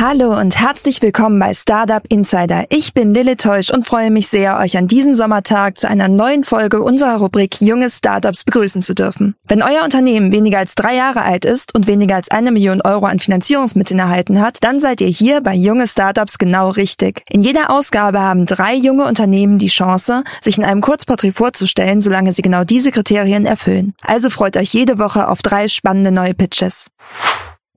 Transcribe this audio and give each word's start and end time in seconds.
Hallo 0.00 0.38
und 0.38 0.56
herzlich 0.56 1.02
willkommen 1.02 1.40
bei 1.40 1.52
Startup 1.54 2.04
Insider. 2.08 2.66
Ich 2.68 2.94
bin 2.94 3.12
Lille 3.12 3.36
Teusch 3.36 3.68
und 3.70 3.84
freue 3.84 4.12
mich 4.12 4.28
sehr, 4.28 4.56
euch 4.58 4.78
an 4.78 4.86
diesem 4.86 5.12
Sommertag 5.12 5.76
zu 5.76 5.88
einer 5.88 6.06
neuen 6.06 6.44
Folge 6.44 6.80
unserer 6.82 7.16
Rubrik 7.16 7.60
Junge 7.60 7.90
Startups 7.90 8.44
begrüßen 8.44 8.80
zu 8.80 8.94
dürfen. 8.94 9.34
Wenn 9.48 9.60
euer 9.60 9.82
Unternehmen 9.82 10.30
weniger 10.30 10.58
als 10.58 10.76
drei 10.76 10.94
Jahre 10.94 11.22
alt 11.22 11.44
ist 11.44 11.74
und 11.74 11.88
weniger 11.88 12.14
als 12.14 12.30
eine 12.30 12.52
Million 12.52 12.80
Euro 12.80 13.06
an 13.06 13.18
Finanzierungsmitteln 13.18 13.98
erhalten 13.98 14.40
hat, 14.40 14.58
dann 14.60 14.78
seid 14.78 15.00
ihr 15.00 15.08
hier 15.08 15.40
bei 15.40 15.56
Junge 15.56 15.88
Startups 15.88 16.38
genau 16.38 16.70
richtig. 16.70 17.24
In 17.28 17.42
jeder 17.42 17.68
Ausgabe 17.68 18.20
haben 18.20 18.46
drei 18.46 18.76
junge 18.76 19.04
Unternehmen 19.04 19.58
die 19.58 19.66
Chance, 19.66 20.22
sich 20.40 20.58
in 20.58 20.64
einem 20.64 20.80
Kurzporträt 20.80 21.32
vorzustellen, 21.32 22.00
solange 22.00 22.30
sie 22.30 22.42
genau 22.42 22.62
diese 22.62 22.92
Kriterien 22.92 23.46
erfüllen. 23.46 23.94
Also 24.02 24.30
freut 24.30 24.56
euch 24.56 24.72
jede 24.72 25.00
Woche 25.00 25.26
auf 25.26 25.42
drei 25.42 25.66
spannende 25.66 26.12
neue 26.12 26.34
Pitches. 26.34 26.86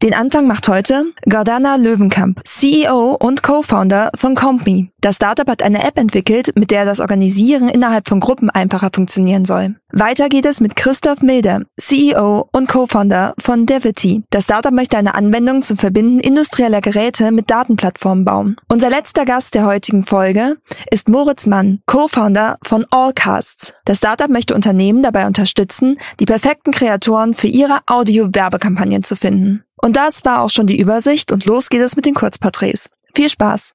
Den 0.02 0.16
Anfang 0.16 0.48
macht 0.48 0.68
heute 0.68 1.06
Gordana 1.30 1.76
Löwenkamp, 1.76 2.42
CEO 2.44 3.16
und 3.20 3.44
Co-Founder 3.44 4.10
von 4.16 4.34
CompMe. 4.34 4.88
Das 5.00 5.18
Startup 5.18 5.48
hat 5.48 5.62
eine 5.62 5.84
App 5.84 6.00
entwickelt, 6.00 6.52
mit 6.56 6.72
der 6.72 6.86
das 6.86 7.00
Organisieren 7.00 7.70
innerhalb 7.70 8.10
von 8.10 8.20
Gruppen 8.20 8.50
einfacher 8.50 8.90
funktionieren 8.94 9.46
soll. 9.46 9.76
Weiter 9.92 10.30
geht 10.30 10.46
es 10.48 10.60
mit 10.60 10.76
Christoph 10.76 11.22
Milder, 11.22 11.62
CEO 11.80 12.48
und 12.52 12.68
Co-Founder 12.68 13.36
von 13.40 13.68
Devity. 13.68 14.24
Das 14.32 14.46
Startup 14.46 14.74
möchte 14.74 14.98
eine 14.98 15.14
Anwendung 15.14 15.62
zum 15.62 15.78
Verbinden 15.78 16.20
industrieller 16.20 16.82
Geräte 16.82 17.32
mit 17.32 17.52
Datenplattformen 17.52 18.26
bauen. 18.26 18.56
Unser 18.70 18.90
letzter 18.90 19.26
Gast 19.26 19.54
der 19.54 19.66
heutigen 19.66 20.06
Folge 20.06 20.58
ist 20.90 21.10
Moritz 21.10 21.46
Mann, 21.46 21.82
Co-Founder 21.86 22.58
von 22.64 22.88
Allcasts. 22.90 23.76
Das 23.86 23.98
Startup 23.98 24.30
möchte 24.30 24.56
Unternehmen 24.56 25.04
dabei 25.04 25.28
unterstützen, 25.28 26.00
die 26.20 26.26
perfekten 26.26 26.72
Kreatoren 26.72 27.36
für 27.36 27.48
ihre 27.48 27.80
Audio-Werbekampagnen 27.86 29.04
zu 29.04 29.16
finden. 29.16 29.64
Und 29.82 29.98
das 29.98 30.24
war 30.26 30.42
auch 30.42 30.50
schon 30.50 30.68
die 30.68 30.80
Übersicht 30.80 31.32
und 31.32 31.46
los 31.46 31.70
geht 31.70 31.82
es 31.82 31.96
mit 31.96 32.06
den 32.06 32.14
Kurzporträts. 32.14 32.90
Viel 33.14 33.30
Spaß! 33.30 33.74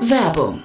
Werbung. 0.00 0.64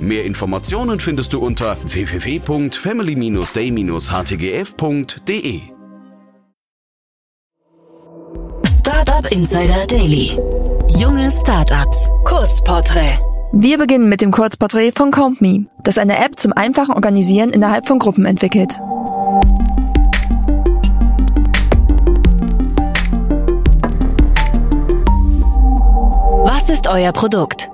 Mehr 0.00 0.24
Informationen 0.24 1.00
findest 1.00 1.32
du 1.32 1.40
unter 1.40 1.76
www.family-day-htgf 1.84 4.78
www.startup.de. 4.78 5.60
Startup 8.66 9.30
Insider 9.30 9.86
Daily. 9.86 10.38
Junge 10.88 11.30
Startups. 11.30 12.08
Kurzporträt. 12.24 13.18
Wir 13.52 13.78
beginnen 13.78 14.08
mit 14.08 14.20
dem 14.20 14.30
Kurzporträt 14.30 14.92
von 14.92 15.10
CompMe, 15.10 15.66
das 15.82 15.98
eine 15.98 16.18
App 16.18 16.38
zum 16.38 16.52
einfachen 16.52 16.94
Organisieren 16.94 17.50
innerhalb 17.50 17.86
von 17.86 17.98
Gruppen 17.98 18.26
entwickelt. 18.26 18.78
Was 26.44 26.68
ist 26.68 26.86
euer 26.86 27.12
Produkt? 27.12 27.70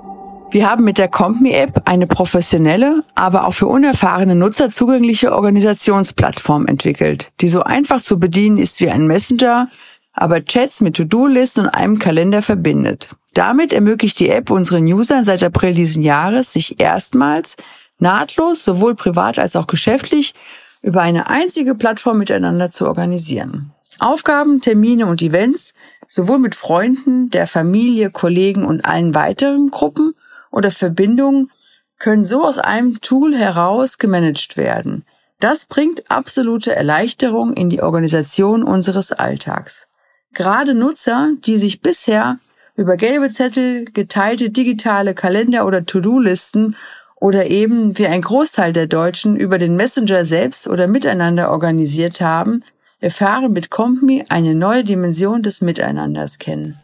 Wir 0.55 0.69
haben 0.69 0.85
mit 0.85 0.99
der 0.99 1.09
CompMe-App 1.09 1.81
eine 1.83 2.07
professionelle, 2.07 3.03
aber 3.13 3.45
auch 3.45 3.51
für 3.51 3.67
unerfahrene 3.67 4.35
Nutzer 4.35 4.71
zugängliche 4.71 5.33
Organisationsplattform 5.33 6.65
entwickelt, 6.67 7.33
die 7.41 7.49
so 7.49 7.63
einfach 7.63 7.99
zu 7.99 8.19
bedienen 8.19 8.57
ist 8.57 8.79
wie 8.79 8.89
ein 8.89 9.05
Messenger, 9.05 9.69
aber 10.13 10.45
Chats 10.45 10.79
mit 10.79 10.95
To-Do-Listen 10.95 11.65
und 11.65 11.71
einem 11.71 11.99
Kalender 11.99 12.41
verbindet. 12.41 13.09
Damit 13.33 13.73
ermöglicht 13.73 14.17
die 14.21 14.29
App 14.29 14.49
unseren 14.49 14.85
Usern 14.85 15.25
seit 15.25 15.43
April 15.43 15.73
diesen 15.73 16.03
Jahres, 16.03 16.53
sich 16.53 16.79
erstmals 16.79 17.57
nahtlos, 17.99 18.63
sowohl 18.63 18.95
privat 18.95 19.37
als 19.37 19.57
auch 19.57 19.67
geschäftlich, 19.67 20.35
über 20.81 21.01
eine 21.01 21.27
einzige 21.27 21.75
Plattform 21.75 22.17
miteinander 22.17 22.71
zu 22.71 22.87
organisieren. 22.87 23.71
Aufgaben, 23.99 24.61
Termine 24.61 25.07
und 25.07 25.21
Events, 25.21 25.73
sowohl 26.07 26.39
mit 26.39 26.55
Freunden, 26.55 27.29
der 27.29 27.45
Familie, 27.45 28.09
Kollegen 28.09 28.63
und 28.65 28.85
allen 28.85 29.13
weiteren 29.15 29.69
Gruppen, 29.69 30.13
oder 30.55 30.71
Verbindungen 30.71 31.51
können 31.99 32.25
so 32.25 32.43
aus 32.45 32.57
einem 32.57 33.01
Tool 33.01 33.35
heraus 33.35 33.97
gemanagt 33.97 34.57
werden. 34.57 35.05
Das 35.39 35.65
bringt 35.65 36.09
absolute 36.09 36.75
Erleichterung 36.75 37.53
in 37.53 37.69
die 37.69 37.81
Organisation 37.81 38.63
unseres 38.63 39.11
Alltags. 39.11 39.87
Gerade 40.33 40.73
Nutzer, 40.73 41.31
die 41.45 41.57
sich 41.57 41.81
bisher 41.81 42.39
über 42.75 42.97
gelbe 42.97 43.29
Zettel, 43.29 43.85
geteilte 43.85 44.49
digitale 44.49 45.13
Kalender 45.13 45.65
oder 45.65 45.85
To-Do-Listen 45.85 46.75
oder 47.15 47.47
eben 47.47 47.97
wie 47.97 48.07
ein 48.07 48.21
Großteil 48.21 48.73
der 48.73 48.87
Deutschen 48.87 49.35
über 49.35 49.57
den 49.57 49.75
Messenger 49.75 50.25
selbst 50.25 50.67
oder 50.67 50.87
miteinander 50.87 51.51
organisiert 51.51 52.21
haben, 52.21 52.63
erfahren 52.99 53.51
mit 53.51 53.69
Compme 53.69 54.25
eine 54.29 54.55
neue 54.55 54.83
Dimension 54.83 55.43
des 55.43 55.61
Miteinanders 55.61 56.39
kennen. 56.39 56.79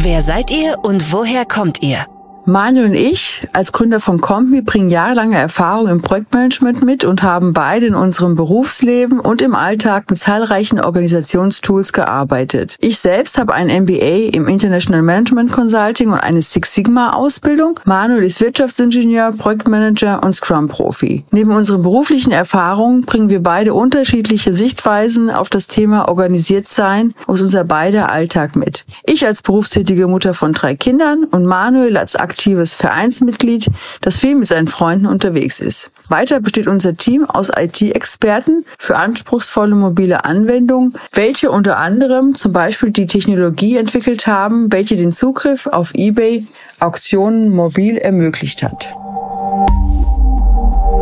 Wer 0.00 0.22
seid 0.22 0.52
ihr 0.52 0.78
und 0.84 1.12
woher 1.12 1.44
kommt 1.44 1.82
ihr? 1.82 2.06
Manuel 2.48 2.86
und 2.86 2.94
ich 2.94 3.46
als 3.52 3.72
Gründer 3.72 4.00
von 4.00 4.22
Compme 4.22 4.62
bringen 4.62 4.88
jahrelange 4.88 5.36
Erfahrung 5.36 5.88
im 5.88 6.00
Projektmanagement 6.00 6.82
mit 6.82 7.04
und 7.04 7.22
haben 7.22 7.52
beide 7.52 7.84
in 7.84 7.94
unserem 7.94 8.36
Berufsleben 8.36 9.20
und 9.20 9.42
im 9.42 9.54
Alltag 9.54 10.08
mit 10.08 10.18
zahlreichen 10.18 10.80
Organisationstools 10.80 11.92
gearbeitet. 11.92 12.76
Ich 12.80 13.00
selbst 13.00 13.36
habe 13.36 13.52
ein 13.52 13.66
MBA 13.66 14.30
im 14.32 14.48
International 14.48 15.02
Management 15.02 15.52
Consulting 15.52 16.10
und 16.10 16.20
eine 16.20 16.40
Six 16.40 16.72
Sigma 16.72 17.12
Ausbildung. 17.12 17.80
Manuel 17.84 18.24
ist 18.24 18.40
Wirtschaftsingenieur, 18.40 19.32
Projektmanager 19.32 20.22
und 20.22 20.32
Scrum 20.32 20.68
Profi. 20.68 21.24
Neben 21.30 21.50
unseren 21.50 21.82
beruflichen 21.82 22.32
Erfahrungen 22.32 23.02
bringen 23.02 23.28
wir 23.28 23.42
beide 23.42 23.74
unterschiedliche 23.74 24.54
Sichtweisen 24.54 25.28
auf 25.28 25.50
das 25.50 25.66
Thema 25.66 26.08
Organisiertsein 26.08 27.12
aus 27.26 27.42
unser 27.42 27.64
beider 27.64 28.10
Alltag 28.10 28.56
mit. 28.56 28.86
Ich 29.04 29.26
als 29.26 29.42
berufstätige 29.42 30.06
Mutter 30.06 30.32
von 30.32 30.54
drei 30.54 30.74
Kindern 30.74 31.24
und 31.24 31.44
Manuel 31.44 31.98
als 31.98 32.16
aktives 32.38 32.76
Vereinsmitglied, 32.76 33.66
das 34.00 34.18
viel 34.18 34.36
mit 34.36 34.46
seinen 34.46 34.68
Freunden 34.68 35.06
unterwegs 35.06 35.58
ist. 35.58 35.90
Weiter 36.08 36.38
besteht 36.38 36.68
unser 36.68 36.96
Team 36.96 37.24
aus 37.24 37.50
IT-Experten 37.54 38.64
für 38.78 38.96
anspruchsvolle 38.96 39.74
mobile 39.74 40.24
Anwendungen, 40.24 40.94
welche 41.12 41.50
unter 41.50 41.78
anderem 41.78 42.36
zum 42.36 42.52
Beispiel 42.52 42.92
die 42.92 43.08
Technologie 43.08 43.76
entwickelt 43.76 44.28
haben, 44.28 44.72
welche 44.72 44.94
den 44.94 45.10
Zugriff 45.10 45.66
auf 45.66 45.92
eBay 45.94 46.46
Auktionen 46.78 47.50
mobil 47.50 47.96
ermöglicht 47.96 48.62
hat. 48.62 48.88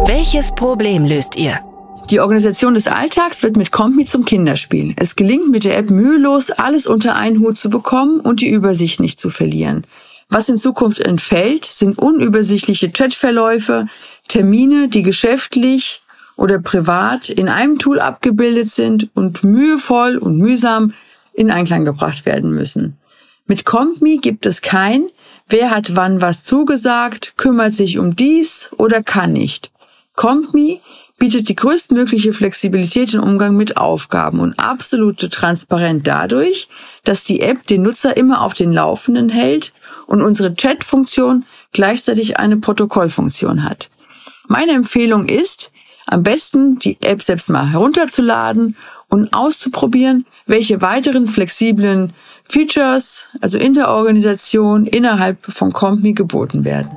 Welches 0.06 0.54
Problem 0.54 1.04
löst 1.04 1.36
ihr? 1.36 1.60
Die 2.10 2.20
Organisation 2.20 2.74
des 2.74 2.86
Alltags 2.86 3.42
wird 3.42 3.56
mit 3.56 3.72
Compme 3.72 4.04
zum 4.04 4.24
Kinderspiel. 4.24 4.94
Es 4.96 5.16
gelingt 5.16 5.50
mit 5.50 5.64
der 5.64 5.76
App 5.76 5.90
mühelos, 5.90 6.50
alles 6.50 6.86
unter 6.86 7.16
einen 7.16 7.40
Hut 7.40 7.58
zu 7.58 7.68
bekommen 7.68 8.20
und 8.20 8.40
die 8.40 8.48
Übersicht 8.48 9.00
nicht 9.00 9.20
zu 9.20 9.28
verlieren. 9.28 9.84
Was 10.28 10.48
in 10.48 10.58
Zukunft 10.58 11.00
entfällt, 11.00 11.66
sind 11.66 11.98
unübersichtliche 11.98 12.90
Chatverläufe, 12.90 13.86
Termine, 14.28 14.88
die 14.88 15.02
geschäftlich 15.02 16.02
oder 16.36 16.58
privat 16.58 17.28
in 17.28 17.48
einem 17.48 17.78
Tool 17.78 18.00
abgebildet 18.00 18.70
sind 18.70 19.08
und 19.14 19.44
mühevoll 19.44 20.16
und 20.16 20.38
mühsam 20.38 20.94
in 21.32 21.50
Einklang 21.50 21.84
gebracht 21.84 22.26
werden 22.26 22.50
müssen. 22.52 22.96
Mit 23.46 23.64
CompMe 23.64 24.18
gibt 24.18 24.46
es 24.46 24.62
kein 24.62 25.08
Wer 25.48 25.70
hat 25.70 25.94
wann 25.94 26.20
was 26.20 26.42
zugesagt, 26.42 27.34
kümmert 27.36 27.72
sich 27.72 27.98
um 27.98 28.16
dies 28.16 28.68
oder 28.78 29.04
kann 29.04 29.32
nicht. 29.32 29.70
CompMe 30.16 30.80
bietet 31.18 31.48
die 31.48 31.54
größtmögliche 31.54 32.32
Flexibilität 32.32 33.14
im 33.14 33.22
Umgang 33.22 33.56
mit 33.56 33.76
Aufgaben 33.76 34.40
und 34.40 34.58
absolute 34.58 35.30
Transparenz 35.30 36.02
dadurch, 36.04 36.68
dass 37.04 37.24
die 37.24 37.40
App 37.40 37.64
den 37.68 37.82
Nutzer 37.82 38.16
immer 38.16 38.42
auf 38.42 38.54
den 38.54 38.72
Laufenden 38.72 39.28
hält 39.28 39.72
und 40.06 40.22
unsere 40.22 40.54
Chat-Funktion 40.54 41.44
gleichzeitig 41.72 42.38
eine 42.38 42.56
Protokollfunktion 42.56 43.64
hat. 43.64 43.90
Meine 44.48 44.72
Empfehlung 44.72 45.26
ist, 45.28 45.72
am 46.06 46.22
besten 46.22 46.78
die 46.78 46.98
App 47.02 47.20
selbst 47.22 47.50
mal 47.50 47.70
herunterzuladen 47.70 48.76
und 49.08 49.32
auszuprobieren, 49.32 50.24
welche 50.46 50.80
weiteren 50.80 51.26
flexiblen 51.26 52.12
Features, 52.48 53.26
also 53.40 53.58
in 53.58 53.74
der 53.74 53.90
Organisation, 53.90 54.86
innerhalb 54.86 55.38
von 55.48 55.72
Compmi 55.72 56.12
geboten 56.12 56.64
werden. 56.64 56.90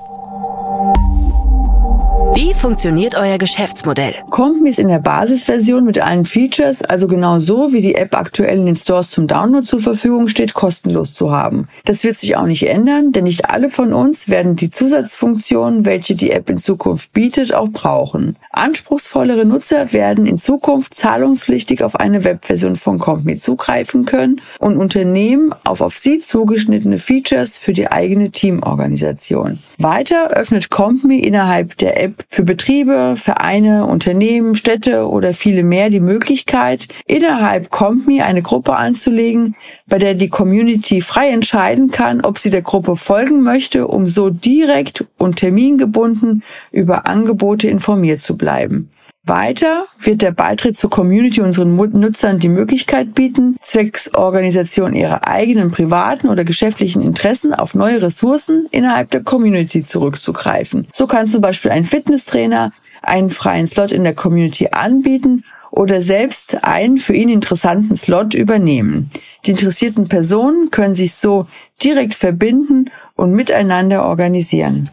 Funktioniert 2.60 3.16
euer 3.16 3.38
Geschäftsmodell? 3.38 4.16
Compmi 4.32 4.70
ist 4.70 4.80
in 4.80 4.90
der 4.90 5.00
Basisversion 5.00 5.86
mit 5.86 5.98
allen 5.98 6.26
Features, 6.26 6.82
also 6.82 7.08
genau 7.08 7.40
so, 7.40 7.72
wie 7.72 7.80
die 7.80 7.96
App 7.96 8.14
aktuell 8.14 8.58
in 8.58 8.66
den 8.66 8.76
Stores 8.76 9.12
zum 9.12 9.28
Download 9.28 9.66
zur 9.66 9.80
Verfügung 9.80 10.28
steht, 10.28 10.54
kostenlos 10.54 11.14
zu 11.14 11.32
haben. 11.32 11.70
Das 11.86 12.04
wird 12.04 12.20
sich 12.20 12.36
auch 12.36 12.46
nicht 12.46 12.68
ändern, 12.68 13.14
denn 13.14 13.24
nicht 13.24 13.50
alle 13.50 13.70
von 13.70 13.94
uns 13.94 14.28
werden 14.28 14.58
die 14.58 14.70
Zusatzfunktionen, 14.70 15.86
welche 15.86 16.16
die 16.16 16.32
App 16.32 16.50
in 16.50 16.58
Zukunft 16.58 17.14
bietet, 17.14 17.54
auch 17.54 17.70
brauchen. 17.70 18.36
Anspruchsvollere 18.52 19.46
Nutzer 19.46 19.94
werden 19.94 20.26
in 20.26 20.38
Zukunft 20.38 20.96
zahlungspflichtig 20.96 21.82
auf 21.82 21.96
eine 21.96 22.26
Webversion 22.26 22.76
von 22.76 23.00
Compmi 23.00 23.38
zugreifen 23.38 24.04
können 24.04 24.42
und 24.60 24.76
Unternehmen 24.76 25.54
auf 25.64 25.80
auf 25.80 25.98
sie 25.98 26.20
zugeschnittene 26.20 26.98
Features 26.98 27.58
für 27.58 27.72
die 27.72 27.90
eigene 27.90 28.32
Teamorganisation. 28.32 29.60
Weiter 29.78 30.32
öffnet 30.32 30.70
Compmi 30.70 31.20
innerhalb 31.20 31.78
der 31.78 32.04
App 32.04 32.26
für 32.28 32.49
Betriebe, 32.50 33.14
Vereine, 33.16 33.86
Unternehmen, 33.86 34.56
Städte 34.56 35.08
oder 35.08 35.36
viele 35.36 35.62
mehr 35.62 35.92
die 35.92 36.00
Möglichkeit, 36.00 36.88
innerhalb 37.06 37.70
CompMe 37.70 38.26
eine 38.26 38.42
Gruppe 38.42 38.76
anzulegen, 38.76 39.56
bei 39.86 40.00
der 40.00 40.16
die 40.16 40.30
Community 40.30 41.02
frei 41.02 41.30
entscheiden 41.30 41.92
kann, 41.92 42.22
ob 42.26 42.40
sie 42.40 42.50
der 42.50 42.64
Gruppe 42.64 42.96
folgen 42.96 43.44
möchte, 43.44 43.88
um 43.88 44.08
so 44.08 44.32
direkt 44.32 45.06
und 45.20 45.36
termingebunden 45.36 46.42
über 46.72 47.06
Angebote 47.06 47.70
informiert 47.70 48.22
zu 48.22 48.36
bleiben. 48.36 48.90
Weiter 49.30 49.86
wird 50.00 50.22
der 50.22 50.32
Beitritt 50.32 50.76
zur 50.76 50.90
Community 50.90 51.40
unseren 51.40 51.76
Nutzern 51.76 52.40
die 52.40 52.50
Möglichkeit 52.50 53.14
bieten, 53.14 53.56
zwecks 53.62 54.14
Organisation 54.14 54.94
ihrer 54.94 55.28
eigenen 55.28 55.72
privaten 55.72 56.28
oder 56.28 56.44
geschäftlichen 56.44 57.02
Interessen 57.02 57.54
auf 57.54 57.76
neue 57.76 58.02
Ressourcen 58.02 58.68
innerhalb 58.72 59.12
der 59.12 59.24
Community 59.24 59.86
zurückzugreifen. 59.86 60.88
So 60.94 61.08
kann 61.08 61.28
zum 61.28 61.42
Beispiel 61.42 61.72
ein 61.72 61.86
Fitnesstrainer 61.86 62.74
einen 63.02 63.30
freien 63.30 63.68
Slot 63.68 63.92
in 63.92 64.04
der 64.04 64.16
Community 64.16 64.70
anbieten 64.72 65.46
oder 65.72 66.02
selbst 66.02 66.64
einen 66.64 66.98
für 66.98 67.14
ihn 67.14 67.30
interessanten 67.30 67.96
Slot 67.96 68.34
übernehmen. 68.34 69.12
Die 69.46 69.52
interessierten 69.52 70.10
Personen 70.10 70.72
können 70.72 70.96
sich 70.96 71.14
so 71.14 71.46
direkt 71.84 72.16
verbinden 72.16 72.90
und 73.16 73.34
miteinander 73.34 74.06
organisieren. 74.06 74.90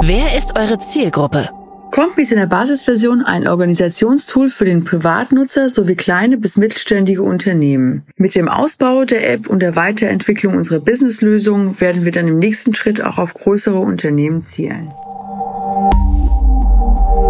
Wer 0.00 0.36
ist 0.36 0.56
eure 0.56 0.78
Zielgruppe? 0.78 1.50
Compi 1.94 2.22
ist 2.22 2.32
in 2.32 2.38
der 2.38 2.46
Basisversion 2.46 3.22
ein 3.22 3.46
Organisationstool 3.46 4.50
für 4.50 4.64
den 4.64 4.82
Privatnutzer 4.82 5.68
sowie 5.68 5.94
kleine 5.94 6.36
bis 6.36 6.56
mittelständige 6.56 7.22
Unternehmen. 7.22 8.04
Mit 8.16 8.34
dem 8.34 8.48
Ausbau 8.48 9.04
der 9.04 9.30
App 9.30 9.46
und 9.46 9.60
der 9.60 9.76
Weiterentwicklung 9.76 10.56
unserer 10.56 10.80
Businesslösungen 10.80 11.80
werden 11.80 12.04
wir 12.04 12.10
dann 12.10 12.26
im 12.26 12.40
nächsten 12.40 12.74
Schritt 12.74 13.00
auch 13.00 13.18
auf 13.18 13.34
größere 13.34 13.78
Unternehmen 13.78 14.42
zielen. 14.42 14.88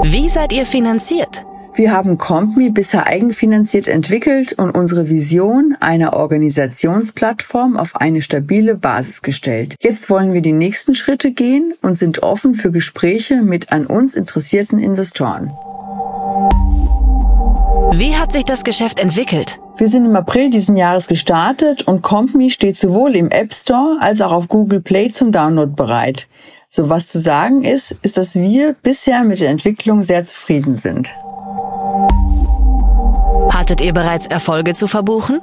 Wie 0.03 0.31
seid 0.31 0.51
ihr 0.51 0.65
finanziert? 0.65 1.45
Wir 1.77 1.91
haben 1.91 2.19
Compmi 2.19 2.71
bisher 2.71 3.09
eigenfinanziert 3.09 3.89
entwickelt 3.89 4.53
und 4.53 4.71
unsere 4.71 5.09
Vision 5.09 5.77
einer 5.81 6.13
Organisationsplattform 6.13 7.77
auf 7.77 7.97
eine 7.97 8.23
stabile 8.23 8.77
Basis 8.77 9.23
gestellt. 9.23 9.75
Jetzt 9.81 10.09
wollen 10.09 10.33
wir 10.33 10.41
die 10.41 10.53
nächsten 10.53 10.95
Schritte 10.95 11.33
gehen 11.33 11.75
und 11.83 11.97
sind 11.97 12.23
offen 12.23 12.55
für 12.55 12.71
Gespräche 12.71 13.43
mit 13.43 13.73
an 13.73 13.87
uns 13.87 14.15
interessierten 14.15 14.79
Investoren. 14.79 15.49
Wie 17.99 18.15
hat 18.15 18.31
sich 18.31 18.45
das 18.45 18.63
Geschäft 18.63 19.01
entwickelt? 19.01 19.59
Wir 19.77 19.89
sind 19.89 20.07
im 20.07 20.15
April 20.15 20.51
diesen 20.51 20.77
Jahres 20.77 21.09
gestartet 21.09 21.89
und 21.89 22.03
Compmi 22.03 22.51
steht 22.51 22.77
sowohl 22.77 23.17
im 23.17 23.31
App 23.31 23.53
Store 23.53 23.97
als 23.99 24.21
auch 24.21 24.31
auf 24.31 24.47
Google 24.47 24.81
Play 24.81 25.11
zum 25.11 25.33
Download 25.33 25.73
bereit. 25.75 26.29
So 26.71 26.89
was 26.89 27.09
zu 27.09 27.19
sagen 27.19 27.65
ist, 27.65 27.97
ist, 28.03 28.17
dass 28.17 28.37
wir 28.37 28.77
bisher 28.81 29.25
mit 29.25 29.41
der 29.41 29.49
Entwicklung 29.49 30.03
sehr 30.03 30.23
zufrieden 30.23 30.77
sind. 30.77 31.15
Hattet 33.51 33.81
ihr 33.81 33.93
bereits 33.93 34.27
Erfolge 34.27 34.75
zu 34.75 34.87
verbuchen? 34.87 35.41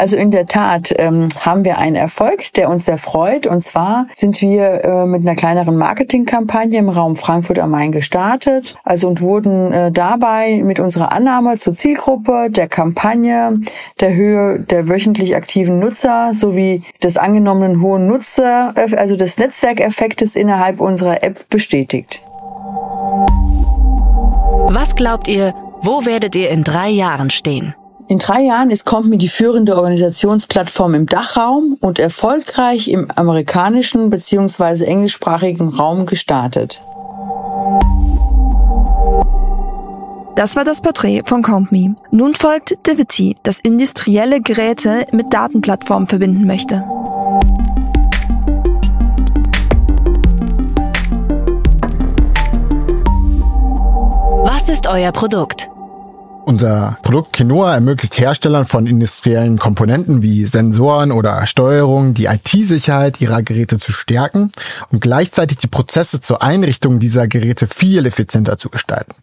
Also 0.00 0.16
in 0.16 0.30
der 0.30 0.46
Tat 0.46 0.94
ähm, 0.96 1.28
haben 1.40 1.62
wir 1.62 1.76
einen 1.76 1.94
Erfolg, 1.94 2.54
der 2.54 2.70
uns 2.70 2.86
sehr 2.86 2.96
freut. 2.96 3.46
Und 3.46 3.62
zwar 3.64 4.06
sind 4.14 4.40
wir 4.40 4.82
äh, 4.82 5.04
mit 5.04 5.20
einer 5.20 5.36
kleineren 5.36 5.76
Marketingkampagne 5.76 6.78
im 6.78 6.88
Raum 6.88 7.16
Frankfurt 7.16 7.58
am 7.58 7.70
Main 7.70 7.92
gestartet. 7.92 8.76
Also 8.82 9.08
und 9.08 9.20
wurden 9.20 9.72
äh, 9.72 9.92
dabei 9.92 10.62
mit 10.64 10.80
unserer 10.80 11.12
Annahme 11.12 11.58
zur 11.58 11.74
Zielgruppe, 11.74 12.48
der 12.48 12.66
Kampagne, 12.66 13.60
der 14.00 14.14
Höhe 14.14 14.60
der 14.60 14.88
wöchentlich 14.88 15.36
aktiven 15.36 15.78
Nutzer 15.78 16.32
sowie 16.32 16.82
des 17.02 17.18
angenommenen 17.18 17.82
hohen 17.82 18.06
Nutzer, 18.06 18.72
äh, 18.76 18.96
also 18.96 19.16
des 19.16 19.36
Netzwerkeffektes 19.36 20.34
innerhalb 20.34 20.80
unserer 20.80 21.22
App 21.22 21.50
bestätigt. 21.50 22.22
Was 24.72 24.96
glaubt 24.96 25.28
ihr, 25.28 25.52
wo 25.82 26.04
werdet 26.04 26.34
ihr 26.34 26.50
in 26.50 26.64
drei 26.64 26.90
Jahren 26.90 27.30
stehen? 27.30 27.74
In 28.08 28.18
drei 28.18 28.42
Jahren 28.42 28.70
ist 28.70 28.84
Compme 28.84 29.18
die 29.18 29.28
führende 29.28 29.76
Organisationsplattform 29.76 30.94
im 30.94 31.06
Dachraum 31.06 31.76
und 31.80 31.98
erfolgreich 31.98 32.88
im 32.88 33.08
amerikanischen 33.14 34.10
bzw. 34.10 34.84
englischsprachigen 34.84 35.68
Raum 35.68 36.06
gestartet. 36.06 36.82
Das 40.34 40.56
war 40.56 40.64
das 40.64 40.80
Porträt 40.80 41.22
von 41.26 41.42
CompMe. 41.42 41.94
Nun 42.10 42.34
folgt 42.34 42.76
Divity, 42.86 43.36
das 43.42 43.60
industrielle 43.60 44.40
Geräte 44.40 45.06
mit 45.12 45.32
Datenplattformen 45.32 46.08
verbinden 46.08 46.46
möchte. 46.46 46.82
Was 54.42 54.68
ist 54.68 54.86
euer 54.86 55.12
Produkt? 55.12 55.69
Unser 56.50 56.98
Produkt 57.02 57.34
Quinoa 57.34 57.74
ermöglicht 57.74 58.18
Herstellern 58.18 58.64
von 58.64 58.84
industriellen 58.84 59.56
Komponenten 59.56 60.20
wie 60.20 60.44
Sensoren 60.46 61.12
oder 61.12 61.46
Steuerung 61.46 62.12
die 62.12 62.24
IT-Sicherheit 62.24 63.20
ihrer 63.20 63.44
Geräte 63.44 63.78
zu 63.78 63.92
stärken 63.92 64.50
und 64.90 65.00
gleichzeitig 65.00 65.58
die 65.58 65.68
Prozesse 65.68 66.20
zur 66.20 66.42
Einrichtung 66.42 66.98
dieser 66.98 67.28
Geräte 67.28 67.68
viel 67.68 68.04
effizienter 68.04 68.58
zu 68.58 68.68
gestalten. 68.68 69.14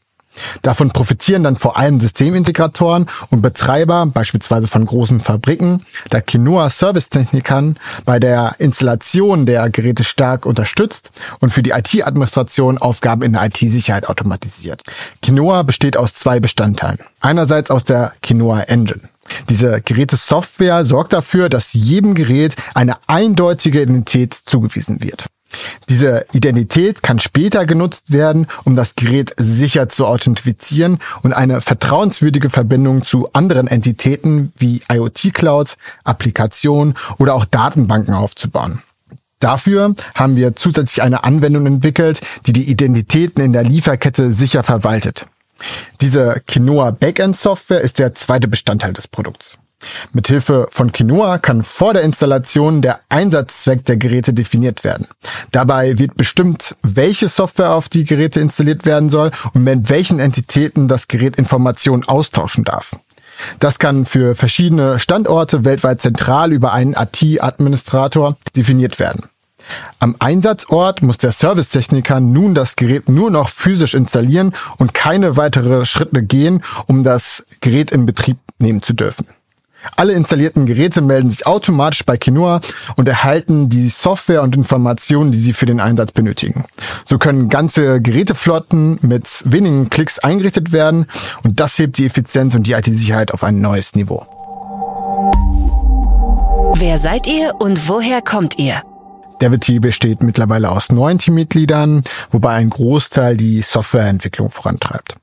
Davon 0.62 0.92
profitieren 0.92 1.44
dann 1.44 1.56
vor 1.56 1.78
allem 1.78 2.00
Systemintegratoren 2.00 3.08
und 3.30 3.42
Betreiber, 3.42 4.06
beispielsweise 4.06 4.68
von 4.68 4.86
großen 4.86 5.20
Fabriken, 5.20 5.86
da 6.10 6.22
Quinoa 6.22 6.70
Servicetechnikern 6.70 7.78
bei 8.06 8.20
der 8.20 8.56
Installation 8.60 9.46
der 9.46 9.70
Geräte 9.70 10.04
stark 10.04 10.46
unterstützt 10.46 11.12
und 11.40 11.52
für 11.52 11.64
die 11.64 11.72
IT-Administration 11.72 12.78
Aufgaben 12.78 13.22
in 13.24 13.34
der 13.34 13.46
IT-Sicherheit 13.46 14.08
automatisiert. 14.08 14.84
Quinoa 15.22 15.64
besteht 15.64 15.98
aus 15.98 16.14
zwei 16.14 16.40
Bestandteilen. 16.40 17.00
Einerseits 17.20 17.72
aus 17.72 17.84
der 17.84 18.14
Quinoa 18.22 18.62
Engine. 18.62 19.10
Diese 19.50 19.82
Gerätesoftware 19.82 20.86
sorgt 20.86 21.14
dafür, 21.14 21.50
dass 21.50 21.74
jedem 21.74 22.16
Gerät 22.16 22.56
eine 22.74 22.98
eindeutige 23.08 23.82
Identität 23.82 24.34
zugewiesen 24.34 25.04
wird. 25.04 25.26
Diese 25.90 26.26
Identität 26.34 27.04
kann 27.04 27.20
später 27.20 27.66
genutzt 27.66 28.12
werden, 28.12 28.48
um 28.66 28.76
das 28.76 28.96
Gerät 28.96 29.34
sicher 29.38 29.90
zu 29.90 30.06
authentifizieren 30.06 31.00
und 31.24 31.34
eine 31.34 31.62
vertrauenswürdige 31.62 32.50
Verbindung 32.50 33.04
zu 33.04 33.32
anderen 33.34 33.68
Entitäten 33.68 34.52
wie 34.58 34.82
IoT-Clouds, 34.90 35.78
Applikationen 36.04 36.96
oder 37.18 37.36
auch 37.36 37.46
Datenbanken 37.46 38.14
aufzubauen. 38.14 38.82
Dafür 39.40 39.96
haben 40.16 40.36
wir 40.36 40.56
zusätzlich 40.56 41.04
eine 41.04 41.24
Anwendung 41.24 41.66
entwickelt, 41.68 42.22
die 42.48 42.54
die 42.54 42.70
Identitäten 42.70 43.42
in 43.42 43.54
der 43.54 43.64
Lieferkette 43.64 44.34
sicher 44.34 44.64
verwaltet. 44.64 45.28
Diese 46.02 46.42
Quinoa 46.48 46.92
Backend 46.92 47.38
Software 47.38 47.82
ist 47.82 48.00
der 48.00 48.16
zweite 48.16 48.48
Bestandteil 48.48 48.94
des 48.94 49.08
Produkts. 49.08 49.58
Mithilfe 50.12 50.68
von 50.72 50.92
Quinoa 50.92 51.38
kann 51.38 51.64
vor 51.64 51.94
der 51.94 52.02
Installation 52.04 52.82
der 52.82 53.00
Einsatzzweck 53.10 53.86
der 53.86 53.98
Geräte 53.98 54.34
definiert 54.34 54.84
werden. 54.84 55.08
Dabei 55.52 56.00
wird 56.00 56.16
bestimmt, 56.16 56.76
welche 56.82 57.28
Software 57.28 57.74
auf 57.74 57.90
die 57.90 58.04
Geräte 58.04 58.40
installiert 58.40 58.86
werden 58.86 59.10
soll 59.10 59.32
und 59.54 59.64
mit 59.64 59.90
welchen 59.90 60.20
Entitäten 60.20 60.88
das 60.88 61.08
Gerät 61.08 61.36
Informationen 61.36 62.08
austauschen 62.08 62.64
darf. 62.64 62.96
Das 63.60 63.78
kann 63.78 64.06
für 64.06 64.36
verschiedene 64.36 65.00
Standorte 65.00 65.64
weltweit 65.64 66.02
zentral 66.02 66.52
über 66.52 66.74
einen 66.74 66.94
IT-Administrator 66.94 68.36
definiert 68.56 69.00
werden. 69.00 69.30
Am 70.00 70.16
Einsatzort 70.20 71.02
muss 71.02 71.18
der 71.18 71.32
Servicetechniker 71.32 72.20
nun 72.20 72.56
das 72.56 72.76
Gerät 72.76 73.10
nur 73.10 73.30
noch 73.30 73.50
physisch 73.50 73.94
installieren 73.94 74.54
und 74.78 74.94
keine 74.94 75.36
weitere 75.36 75.86
Schritte 75.86 76.24
gehen, 76.24 76.64
um 76.86 77.04
das 77.04 77.46
Gerät 77.60 77.92
in 77.92 78.06
Betrieb 78.06 78.38
nehmen 78.60 78.82
zu 78.82 78.94
dürfen. 78.94 79.28
Alle 79.96 80.14
installierten 80.14 80.66
Geräte 80.66 81.02
melden 81.02 81.32
sich 81.32 81.48
automatisch 81.48 82.06
bei 82.06 82.18
Quinoa 82.18 82.62
und 82.96 83.08
erhalten 83.08 83.70
die 83.70 83.90
Software 83.90 84.44
und 84.44 84.56
Informationen, 84.56 85.32
die 85.32 85.38
sie 85.38 85.54
für 85.54 85.66
den 85.66 85.80
Einsatz 85.80 86.12
benötigen. 86.12 86.66
So 87.06 87.18
können 87.18 87.50
ganze 87.50 88.02
Geräteflotten 88.02 89.00
mit 89.02 89.44
wenigen 89.46 89.90
Klicks 89.90 90.20
eingerichtet 90.20 90.72
werden 90.72 91.06
und 91.44 91.60
das 91.60 91.78
hebt 91.80 91.98
die 91.98 92.06
Effizienz 92.06 92.56
und 92.56 92.68
die 92.68 92.74
IT-Sicherheit 92.74 93.32
auf 93.32 93.44
ein 93.44 93.62
neues 93.62 93.96
Niveau. 93.96 94.26
Wer 96.76 96.98
seid 97.00 97.26
ihr 97.26 97.56
und 97.60 97.90
woher 97.90 98.22
kommt 98.22 98.60
ihr? 98.60 98.84
Der 99.42 99.50
Betrieb 99.50 99.84
besteht 99.84 100.24
mittlerweile 100.24 100.72
aus 100.72 100.92
neun 100.92 101.18
Teammitgliedern, 101.20 102.04
wobei 102.32 102.54
ein 102.54 102.70
Großteil 102.70 103.38
die 103.38 103.62
Softwareentwicklung 103.62 104.50
vorantreibt. 104.50 105.16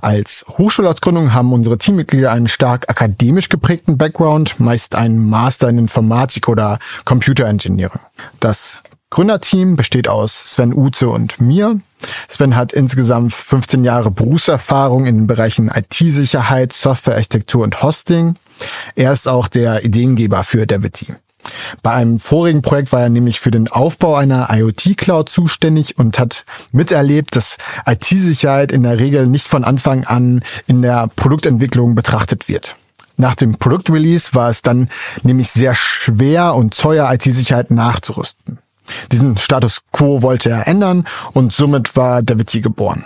Als 0.00 0.44
Hochschulausgründung 0.48 1.34
haben 1.34 1.52
unsere 1.52 1.78
Teammitglieder 1.78 2.30
einen 2.30 2.48
stark 2.48 2.88
akademisch 2.88 3.48
geprägten 3.48 3.98
Background, 3.98 4.60
meist 4.60 4.94
einen 4.94 5.28
Master 5.28 5.68
in 5.68 5.78
Informatik 5.78 6.48
oder 6.48 6.78
Computer 7.04 7.46
Engineering. 7.46 8.00
Das 8.40 8.78
Gründerteam 9.10 9.76
besteht 9.76 10.08
aus 10.08 10.52
Sven 10.54 10.74
Uze 10.74 11.08
und 11.08 11.40
mir. 11.40 11.80
Sven 12.28 12.56
hat 12.56 12.72
insgesamt 12.72 13.32
15 13.32 13.84
Jahre 13.84 14.10
Berufserfahrung 14.10 15.06
in 15.06 15.16
den 15.16 15.26
Bereichen 15.26 15.70
IT-Sicherheit, 15.74 16.72
Softwarearchitektur 16.72 17.64
und 17.64 17.82
Hosting. 17.82 18.34
Er 18.94 19.12
ist 19.12 19.28
auch 19.28 19.48
der 19.48 19.84
Ideengeber 19.84 20.44
für 20.44 20.66
Devity. 20.66 21.14
Bei 21.82 21.92
einem 21.92 22.18
vorigen 22.18 22.62
Projekt 22.62 22.92
war 22.92 23.02
er 23.02 23.08
nämlich 23.08 23.40
für 23.40 23.50
den 23.50 23.68
Aufbau 23.68 24.14
einer 24.16 24.48
IoT-Cloud 24.50 25.28
zuständig 25.28 25.98
und 25.98 26.18
hat 26.18 26.44
miterlebt, 26.72 27.36
dass 27.36 27.56
IT-Sicherheit 27.86 28.72
in 28.72 28.82
der 28.82 28.98
Regel 28.98 29.26
nicht 29.26 29.48
von 29.48 29.64
Anfang 29.64 30.04
an 30.04 30.42
in 30.66 30.82
der 30.82 31.08
Produktentwicklung 31.16 31.94
betrachtet 31.94 32.48
wird. 32.48 32.76
Nach 33.16 33.34
dem 33.34 33.56
Produktrelease 33.56 34.34
war 34.34 34.50
es 34.50 34.62
dann 34.62 34.90
nämlich 35.22 35.50
sehr 35.50 35.74
schwer 35.74 36.54
und 36.54 36.78
teuer, 36.78 37.10
IT-Sicherheit 37.12 37.70
nachzurüsten. 37.70 38.58
Diesen 39.10 39.36
Status 39.38 39.82
quo 39.92 40.22
wollte 40.22 40.50
er 40.50 40.68
ändern 40.68 41.06
und 41.32 41.52
somit 41.52 41.96
war 41.96 42.22
Daviti 42.22 42.60
geboren. 42.60 43.04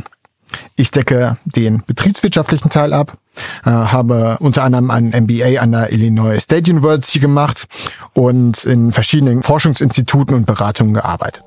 Ich 0.77 0.91
decke 0.91 1.37
den 1.45 1.83
betriebswirtschaftlichen 1.87 2.71
Teil 2.71 2.93
ab, 2.93 3.19
äh, 3.65 3.71
habe 3.71 4.37
unter 4.41 4.65
anderem 4.65 4.91
ein 4.91 5.11
MBA 5.11 5.61
an 5.61 5.73
der 5.73 5.93
Illinois 5.93 6.41
State 6.41 6.71
University 6.71 7.19
gemacht 7.19 7.67
und 8.15 8.65
in 8.65 8.93
verschiedenen 8.93 9.43
Forschungsinstituten 9.43 10.37
und 10.37 10.47
Beratungen 10.47 10.95
gearbeitet. 10.95 11.45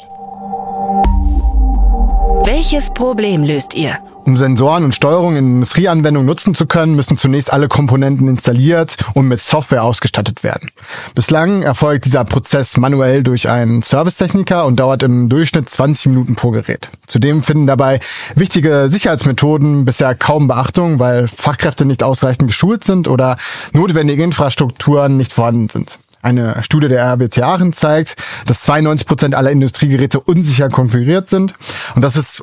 Welches 2.45 2.89
Problem 2.89 3.43
löst 3.43 3.73
ihr? 3.73 3.99
Um 4.25 4.37
Sensoren 4.37 4.85
und 4.85 4.95
Steuerung 4.95 5.35
in 5.35 5.55
Industrieanwendungen 5.55 6.25
nutzen 6.25 6.55
zu 6.55 6.65
können, 6.65 6.95
müssen 6.95 7.17
zunächst 7.17 7.51
alle 7.51 7.67
Komponenten 7.67 8.29
installiert 8.29 8.95
und 9.13 9.27
mit 9.27 9.41
Software 9.41 9.83
ausgestattet 9.83 10.43
werden. 10.43 10.69
Bislang 11.13 11.61
erfolgt 11.61 12.05
dieser 12.05 12.23
Prozess 12.23 12.77
manuell 12.77 13.21
durch 13.21 13.49
einen 13.49 13.81
Servicetechniker 13.81 14.65
und 14.65 14.79
dauert 14.79 15.03
im 15.03 15.27
Durchschnitt 15.27 15.69
20 15.69 16.05
Minuten 16.07 16.35
pro 16.35 16.51
Gerät. 16.51 16.89
Zudem 17.05 17.43
finden 17.43 17.67
dabei 17.67 17.99
wichtige 18.35 18.87
Sicherheitsmethoden 18.89 19.83
bisher 19.83 20.15
kaum 20.15 20.47
Beachtung, 20.47 20.99
weil 20.99 21.27
Fachkräfte 21.27 21.83
nicht 21.83 22.01
ausreichend 22.01 22.47
geschult 22.47 22.85
sind 22.85 23.09
oder 23.09 23.37
notwendige 23.73 24.23
Infrastrukturen 24.23 25.17
nicht 25.17 25.33
vorhanden 25.33 25.67
sind. 25.67 25.99
Eine 26.23 26.63
Studie 26.63 26.87
der 26.87 27.03
RWT 27.03 27.39
Aachen 27.39 27.73
zeigt, 27.73 28.15
dass 28.45 28.61
92 28.61 29.05
Prozent 29.05 29.35
aller 29.35 29.51
Industriegeräte 29.51 30.21
unsicher 30.21 30.69
konfiguriert 30.69 31.27
sind. 31.27 31.53
Und 31.95 32.01
das 32.01 32.15
ist 32.15 32.41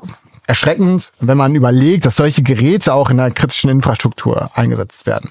erschreckend, 0.50 1.12
wenn 1.20 1.38
man 1.38 1.54
überlegt, 1.54 2.04
dass 2.04 2.16
solche 2.16 2.42
Geräte 2.42 2.92
auch 2.92 3.08
in 3.08 3.18
der 3.18 3.30
kritischen 3.30 3.70
Infrastruktur 3.70 4.50
eingesetzt 4.54 5.06
werden. 5.06 5.30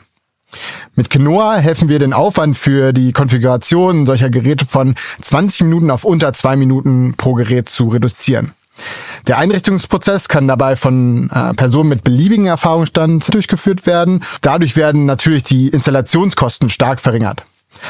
Mit 0.96 1.10
Kinoa 1.10 1.58
helfen 1.58 1.90
wir 1.90 2.00
den 2.00 2.14
Aufwand 2.14 2.58
für 2.58 2.94
die 2.94 3.12
Konfiguration 3.12 4.06
solcher 4.06 4.30
Geräte 4.30 4.66
von 4.66 4.96
20 5.22 5.66
Minuten 5.66 5.92
auf 5.92 6.06
unter 6.06 6.32
zwei 6.32 6.56
Minuten 6.56 7.16
pro 7.18 7.34
Gerät 7.34 7.68
zu 7.68 7.90
reduzieren. 7.90 8.54
Der 9.28 9.38
Einrichtungsprozess 9.38 10.30
kann 10.30 10.48
dabei 10.48 10.78
von 10.78 11.30
äh, 11.32 11.54
Personen 11.54 11.90
mit 11.90 12.06
beliebigen 12.06 12.46
Erfahrungsstand 12.46 13.34
durchgeführt 13.34 13.86
werden. 13.86 14.24
Dadurch 14.42 14.78
werden 14.78 15.06
natürlich 15.06 15.44
die 15.44 15.68
Installationskosten 15.68 16.70
stark 16.70 17.02
verringert. 17.02 17.44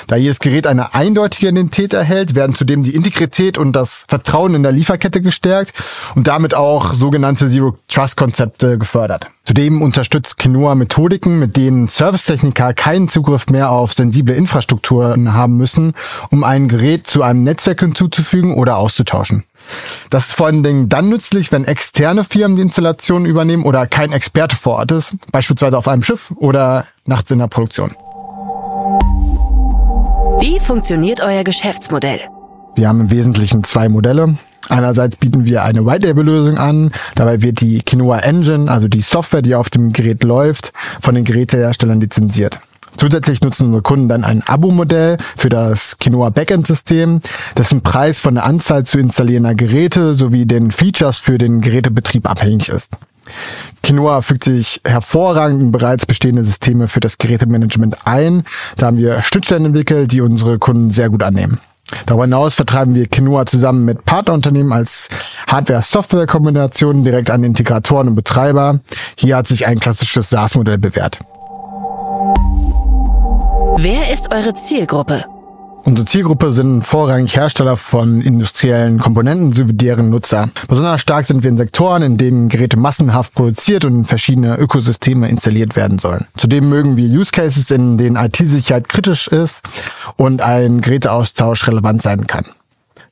Da 0.07 0.15
jedes 0.15 0.39
Gerät 0.39 0.67
eine 0.67 0.93
eindeutige 0.93 1.47
Identität 1.47 1.93
erhält, 1.93 2.35
werden 2.35 2.55
zudem 2.55 2.83
die 2.83 2.95
Integrität 2.95 3.57
und 3.57 3.73
das 3.73 4.05
Vertrauen 4.07 4.55
in 4.55 4.63
der 4.63 4.71
Lieferkette 4.71 5.21
gestärkt 5.21 5.73
und 6.15 6.27
damit 6.27 6.53
auch 6.53 6.93
sogenannte 6.93 7.47
Zero-Trust-Konzepte 7.47 8.77
gefördert. 8.77 9.27
Zudem 9.43 9.81
unterstützt 9.81 10.37
Quinoa 10.37 10.75
Methodiken, 10.75 11.39
mit 11.39 11.57
denen 11.57 11.87
Servicetechniker 11.87 12.73
keinen 12.73 13.09
Zugriff 13.09 13.47
mehr 13.47 13.71
auf 13.71 13.93
sensible 13.93 14.35
Infrastrukturen 14.35 15.33
haben 15.33 15.57
müssen, 15.57 15.93
um 16.29 16.43
ein 16.43 16.67
Gerät 16.67 17.07
zu 17.07 17.23
einem 17.23 17.43
Netzwerk 17.43 17.79
hinzuzufügen 17.79 18.53
oder 18.53 18.77
auszutauschen. 18.77 19.43
Das 20.09 20.27
ist 20.27 20.33
vor 20.33 20.47
allen 20.47 20.63
Dingen 20.63 20.89
dann 20.89 21.09
nützlich, 21.09 21.51
wenn 21.51 21.65
externe 21.65 22.23
Firmen 22.23 22.57
die 22.57 22.61
Installation 22.61 23.25
übernehmen 23.25 23.63
oder 23.63 23.87
kein 23.87 24.11
Experte 24.11 24.55
vor 24.55 24.77
Ort 24.77 24.91
ist, 24.91 25.15
beispielsweise 25.31 25.77
auf 25.77 25.87
einem 25.87 26.03
Schiff 26.03 26.31
oder 26.35 26.85
nachts 27.05 27.31
in 27.31 27.39
der 27.39 27.47
Produktion. 27.47 27.95
Wie 30.41 30.57
funktioniert 30.57 31.19
euer 31.21 31.43
Geschäftsmodell? 31.43 32.21
Wir 32.75 32.87
haben 32.87 33.01
im 33.01 33.11
Wesentlichen 33.11 33.65
zwei 33.65 33.89
Modelle. 33.89 34.35
Einerseits 34.69 35.17
bieten 35.17 35.43
wir 35.45 35.63
eine 35.63 35.85
White-Label-Lösung 35.85 36.57
an. 36.57 36.91
Dabei 37.15 37.41
wird 37.41 37.59
die 37.59 37.81
Quinoa 37.81 38.19
Engine, 38.19 38.71
also 38.71 38.87
die 38.87 39.01
Software, 39.01 39.41
die 39.41 39.55
auf 39.55 39.69
dem 39.69 39.91
Gerät 39.91 40.23
läuft, 40.23 40.71
von 41.01 41.13
den 41.13 41.25
Geräteherstellern 41.25 41.99
lizenziert. 41.99 42.61
Zusätzlich 42.95 43.41
nutzen 43.41 43.65
unsere 43.65 43.81
Kunden 43.81 44.07
dann 44.07 44.23
ein 44.23 44.41
Abo-Modell 44.45 45.17
für 45.35 45.49
das 45.49 45.97
Quinoa 45.99 46.29
Backend-System, 46.29 47.19
dessen 47.57 47.81
Preis 47.81 48.21
von 48.21 48.35
der 48.35 48.45
Anzahl 48.45 48.85
zu 48.85 48.97
installierender 48.97 49.55
Geräte 49.55 50.15
sowie 50.15 50.45
den 50.45 50.71
Features 50.71 51.17
für 51.17 51.37
den 51.37 51.59
Gerätebetrieb 51.59 52.29
abhängig 52.29 52.69
ist. 52.69 52.91
Quinoa 53.83 54.21
fügt 54.21 54.43
sich 54.43 54.81
hervorragend 54.85 55.61
in 55.61 55.71
bereits 55.71 56.05
bestehende 56.05 56.43
Systeme 56.43 56.87
für 56.87 56.99
das 56.99 57.17
Gerätemanagement 57.17 58.05
ein. 58.05 58.43
Da 58.77 58.87
haben 58.87 58.97
wir 58.97 59.23
Schnittstellen 59.23 59.65
entwickelt, 59.65 60.11
die 60.11 60.21
unsere 60.21 60.59
Kunden 60.59 60.91
sehr 60.91 61.09
gut 61.09 61.23
annehmen. 61.23 61.59
Darüber 62.05 62.25
hinaus 62.25 62.55
vertreiben 62.55 62.93
wir 62.93 63.07
Quinoa 63.07 63.45
zusammen 63.45 63.85
mit 63.85 64.05
Partnerunternehmen 64.05 64.73
als 64.73 65.09
Hardware-Software-Kombination 65.47 67.03
direkt 67.03 67.31
an 67.31 67.43
Integratoren 67.43 68.09
und 68.09 68.15
Betreiber. 68.15 68.79
Hier 69.17 69.37
hat 69.37 69.47
sich 69.47 69.65
ein 69.65 69.79
klassisches 69.79 70.29
SaaS-Modell 70.29 70.77
bewährt. 70.77 71.19
Wer 73.77 74.11
ist 74.11 74.31
eure 74.31 74.53
Zielgruppe? 74.53 75.25
Unsere 75.89 76.05
Zielgruppe 76.05 76.51
sind 76.51 76.83
vorrangig 76.83 77.35
Hersteller 77.35 77.75
von 77.75 78.21
industriellen 78.21 78.99
Komponenten 78.99 79.53
sowie 79.53 79.73
deren 79.73 80.11
Nutzer. 80.11 80.49
Besonders 80.67 81.01
stark 81.01 81.25
sind 81.25 81.41
wir 81.41 81.49
in 81.49 81.57
Sektoren, 81.57 82.03
in 82.03 82.15
denen 82.15 82.47
Geräte 82.47 82.77
massenhaft 82.77 83.33
produziert 83.33 83.85
und 83.85 83.95
in 83.95 84.05
verschiedene 84.05 84.55
Ökosysteme 84.57 85.27
installiert 85.27 85.75
werden 85.75 85.97
sollen. 85.97 86.27
Zudem 86.37 86.69
mögen 86.69 86.95
wir 86.95 87.09
Use 87.09 87.31
Cases, 87.31 87.71
in 87.71 87.97
denen 87.97 88.17
IT-Sicherheit 88.17 88.87
kritisch 88.87 89.29
ist 89.29 89.63
und 90.15 90.43
ein 90.43 90.81
Geräteaustausch 90.81 91.67
relevant 91.67 92.03
sein 92.03 92.27
kann. 92.27 92.45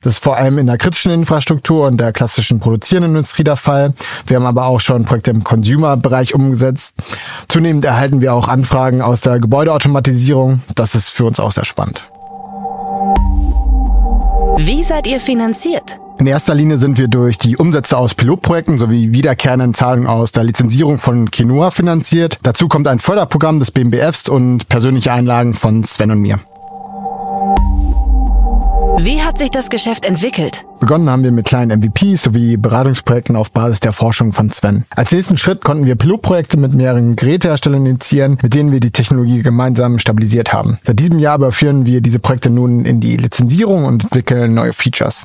Das 0.00 0.12
ist 0.12 0.22
vor 0.22 0.36
allem 0.36 0.58
in 0.58 0.68
der 0.68 0.78
kritischen 0.78 1.10
Infrastruktur 1.10 1.88
und 1.88 2.00
der 2.00 2.12
klassischen 2.12 2.60
produzierenden 2.60 3.16
Industrie 3.16 3.42
der 3.42 3.56
Fall. 3.56 3.92
Wir 4.28 4.36
haben 4.36 4.46
aber 4.46 4.66
auch 4.66 4.78
schon 4.78 5.04
Projekte 5.04 5.32
im 5.32 5.42
Consumer-Bereich 5.42 6.32
umgesetzt. 6.32 6.94
Zunehmend 7.48 7.84
erhalten 7.84 8.20
wir 8.20 8.34
auch 8.34 8.46
Anfragen 8.46 9.02
aus 9.02 9.20
der 9.20 9.40
Gebäudeautomatisierung. 9.40 10.62
Das 10.76 10.94
ist 10.94 11.08
für 11.08 11.24
uns 11.24 11.40
auch 11.40 11.50
sehr 11.50 11.64
spannend. 11.64 12.04
Wie 14.60 14.82
seid 14.82 15.06
ihr 15.06 15.20
finanziert? 15.20 16.00
In 16.18 16.26
erster 16.26 16.52
Linie 16.52 16.78
sind 16.78 16.98
wir 16.98 17.06
durch 17.06 17.38
die 17.38 17.56
Umsätze 17.56 17.96
aus 17.96 18.16
Pilotprojekten 18.16 18.76
sowie 18.76 19.12
wiederkehrenden 19.12 19.72
Zahlungen 19.72 20.08
aus 20.08 20.32
der 20.32 20.42
Lizenzierung 20.42 20.98
von 20.98 21.30
Quinoa 21.30 21.70
finanziert. 21.70 22.40
Dazu 22.42 22.66
kommt 22.66 22.88
ein 22.88 22.98
Förderprogramm 22.98 23.60
des 23.60 23.70
BMBFs 23.70 24.28
und 24.28 24.68
persönliche 24.68 25.12
Einlagen 25.12 25.54
von 25.54 25.84
Sven 25.84 26.10
und 26.10 26.18
mir. 26.18 26.40
Wie 29.00 29.22
hat 29.22 29.38
sich 29.38 29.50
das 29.50 29.70
Geschäft 29.70 30.04
entwickelt? 30.04 30.64
Begonnen 30.80 31.08
haben 31.08 31.22
wir 31.22 31.30
mit 31.30 31.46
kleinen 31.46 31.78
MVPs 31.78 32.24
sowie 32.24 32.56
Beratungsprojekten 32.56 33.36
auf 33.36 33.52
Basis 33.52 33.78
der 33.78 33.92
Forschung 33.92 34.32
von 34.32 34.50
Sven. 34.50 34.86
Als 34.90 35.12
nächsten 35.12 35.38
Schritt 35.38 35.64
konnten 35.64 35.86
wir 35.86 35.94
Pilotprojekte 35.94 36.56
mit 36.56 36.74
mehreren 36.74 37.14
Geräteherstellern 37.14 37.86
initiieren, 37.86 38.38
mit 38.42 38.54
denen 38.54 38.72
wir 38.72 38.80
die 38.80 38.90
Technologie 38.90 39.42
gemeinsam 39.42 40.00
stabilisiert 40.00 40.52
haben. 40.52 40.78
Seit 40.82 40.98
diesem 40.98 41.20
Jahr 41.20 41.36
überführen 41.36 41.86
wir 41.86 42.00
diese 42.00 42.18
Projekte 42.18 42.50
nun 42.50 42.84
in 42.84 42.98
die 42.98 43.16
Lizenzierung 43.16 43.84
und 43.84 44.02
entwickeln 44.02 44.54
neue 44.54 44.72
Features. 44.72 45.24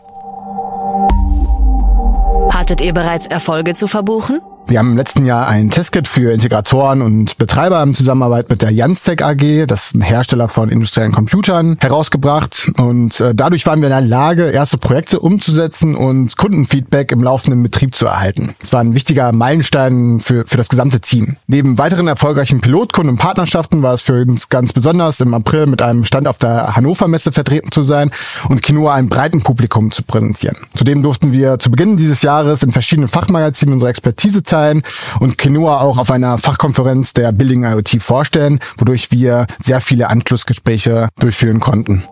Hattet 2.54 2.80
ihr 2.80 2.94
bereits 2.94 3.26
Erfolge 3.26 3.74
zu 3.74 3.88
verbuchen? 3.88 4.40
Wir 4.66 4.80
haben 4.80 4.92
im 4.92 4.98
letzten 4.98 5.26
Jahr 5.26 5.48
ein 5.48 5.70
Testkit 5.70 6.08
für 6.08 6.32
Integratoren 6.32 7.02
und 7.02 7.38
Betreiber 7.38 7.84
in 7.84 7.94
Zusammenarbeit 7.94 8.50
mit 8.50 8.62
der 8.62 8.72
Janstec 8.72 9.22
AG, 9.22 9.68
das 9.68 9.88
ist 9.88 9.96
ein 9.96 10.02
Hersteller 10.02 10.48
von 10.48 10.70
industriellen 10.70 11.12
Computern, 11.12 11.78
herausgebracht. 11.82 12.72
Und 12.78 13.20
äh, 13.20 13.36
dadurch 13.36 13.68
waren 13.68 13.82
wir 13.82 13.88
in 13.88 13.92
der 13.92 14.02
Lage, 14.02 14.50
erste 14.52 14.78
Projekte 14.78 15.20
umzusetzen 15.20 15.96
und 15.96 16.38
Kundenfeedback 16.38 17.12
im 17.12 17.22
laufenden 17.22 17.62
Betrieb 17.62 17.94
zu 17.94 18.06
erhalten. 18.06 18.56
Das 18.62 18.72
war 18.72 18.80
ein 18.80 18.96
wichtiger 18.96 19.34
Meilenstein 19.34 20.20
für, 20.22 20.46
für 20.48 20.58
das 20.58 20.70
gesamte 20.70 21.02
Team. 21.02 21.36
Neben 21.46 21.78
weiteren 21.78 22.08
erfolgreichen 22.08 22.62
Pilotkunden 22.62 23.12
und 23.12 23.20
Partnerschaften 23.20 23.84
war 23.84 23.94
es 23.94 24.02
für 24.02 24.22
uns 24.22 24.48
ganz 24.48 24.72
besonders, 24.72 25.20
im 25.20 25.34
April 25.34 25.68
mit 25.68 25.82
einem 25.82 26.06
Stand 26.06 26.28
auf 26.28 26.38
der 26.38 26.76
Hannover 26.76 27.10
Messe 27.10 27.34
vertreten 27.34 27.72
zu 27.72 27.84
sein 27.84 28.12
und 28.48 28.64
Quinoa 28.64 28.94
einem 28.94 29.10
breiten 29.10 29.44
Publikum 29.44 29.92
zu 29.92 30.04
präsentieren. 30.04 30.56
Zudem 30.74 31.04
durften 31.04 31.34
wir 31.34 31.60
zu 31.60 31.70
Beginn 31.70 31.98
dieses 31.98 32.22
Jahres 32.22 32.64
in 32.64 32.72
verschiedenen 32.72 33.10
Fachmagazinen 33.10 33.74
unsere 33.74 33.90
Expertise 33.90 34.42
sein 34.54 34.84
und 35.20 35.40
Quinoa 35.40 35.82
auch 35.82 35.98
auf 35.98 36.12
einer 36.12 36.38
Fachkonferenz 36.38 37.14
der 37.14 37.32
Billing 37.32 37.64
IoT 37.64 38.00
vorstellen, 38.04 38.60
wodurch 38.78 39.10
wir 39.10 39.48
sehr 39.60 39.82
viele 39.82 40.12
Anschlussgespräche 40.12 41.10
durchführen 41.20 41.60
konnten. 41.60 42.04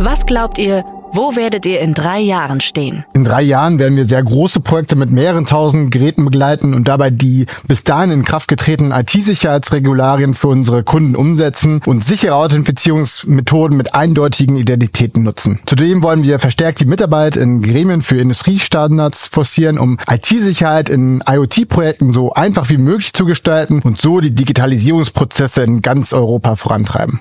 Was 0.00 0.26
glaubt 0.26 0.58
ihr, 0.58 0.84
wo 1.14 1.36
werdet 1.36 1.66
ihr 1.66 1.80
in 1.80 1.92
drei 1.92 2.20
Jahren 2.20 2.60
stehen? 2.60 3.04
In 3.12 3.24
drei 3.24 3.42
Jahren 3.42 3.78
werden 3.78 3.96
wir 3.96 4.06
sehr 4.06 4.22
große 4.22 4.60
Projekte 4.60 4.96
mit 4.96 5.10
mehreren 5.10 5.44
tausend 5.44 5.90
Geräten 5.90 6.24
begleiten 6.24 6.72
und 6.72 6.88
dabei 6.88 7.10
die 7.10 7.46
bis 7.68 7.84
dahin 7.84 8.10
in 8.10 8.24
Kraft 8.24 8.48
getretenen 8.48 8.92
IT-Sicherheitsregularien 8.92 10.32
für 10.32 10.48
unsere 10.48 10.82
Kunden 10.84 11.14
umsetzen 11.14 11.82
und 11.84 12.02
sichere 12.02 12.34
Authentifizierungsmethoden 12.36 13.76
mit 13.76 13.94
eindeutigen 13.94 14.56
Identitäten 14.56 15.22
nutzen. 15.22 15.60
Zudem 15.66 16.02
wollen 16.02 16.22
wir 16.22 16.38
verstärkt 16.38 16.80
die 16.80 16.86
Mitarbeit 16.86 17.36
in 17.36 17.60
Gremien 17.60 18.00
für 18.00 18.16
Industriestandards 18.16 19.26
forcieren, 19.26 19.78
um 19.78 19.98
IT-Sicherheit 20.10 20.88
in 20.88 21.22
IoT-Projekten 21.26 22.12
so 22.12 22.32
einfach 22.32 22.70
wie 22.70 22.78
möglich 22.78 23.12
zu 23.12 23.26
gestalten 23.26 23.80
und 23.82 24.00
so 24.00 24.20
die 24.20 24.34
Digitalisierungsprozesse 24.34 25.62
in 25.62 25.82
ganz 25.82 26.14
Europa 26.14 26.56
vorantreiben. 26.56 27.20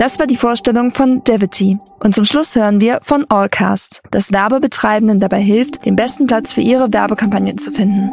Das 0.00 0.18
war 0.18 0.26
die 0.26 0.38
Vorstellung 0.38 0.94
von 0.94 1.22
Devity. 1.24 1.78
Und 1.98 2.14
zum 2.14 2.24
Schluss 2.24 2.56
hören 2.56 2.80
wir 2.80 3.00
von 3.02 3.26
Allcast, 3.28 4.00
das 4.10 4.32
Werbebetreibenden 4.32 5.20
dabei 5.20 5.42
hilft, 5.42 5.84
den 5.84 5.94
besten 5.94 6.26
Platz 6.26 6.54
für 6.54 6.62
ihre 6.62 6.90
Werbekampagnen 6.90 7.58
zu 7.58 7.70
finden. 7.70 8.10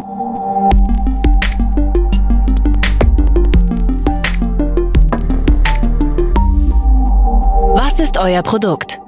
Was 7.73 7.99
ist 8.01 8.17
euer 8.17 8.43
Produkt? 8.43 8.99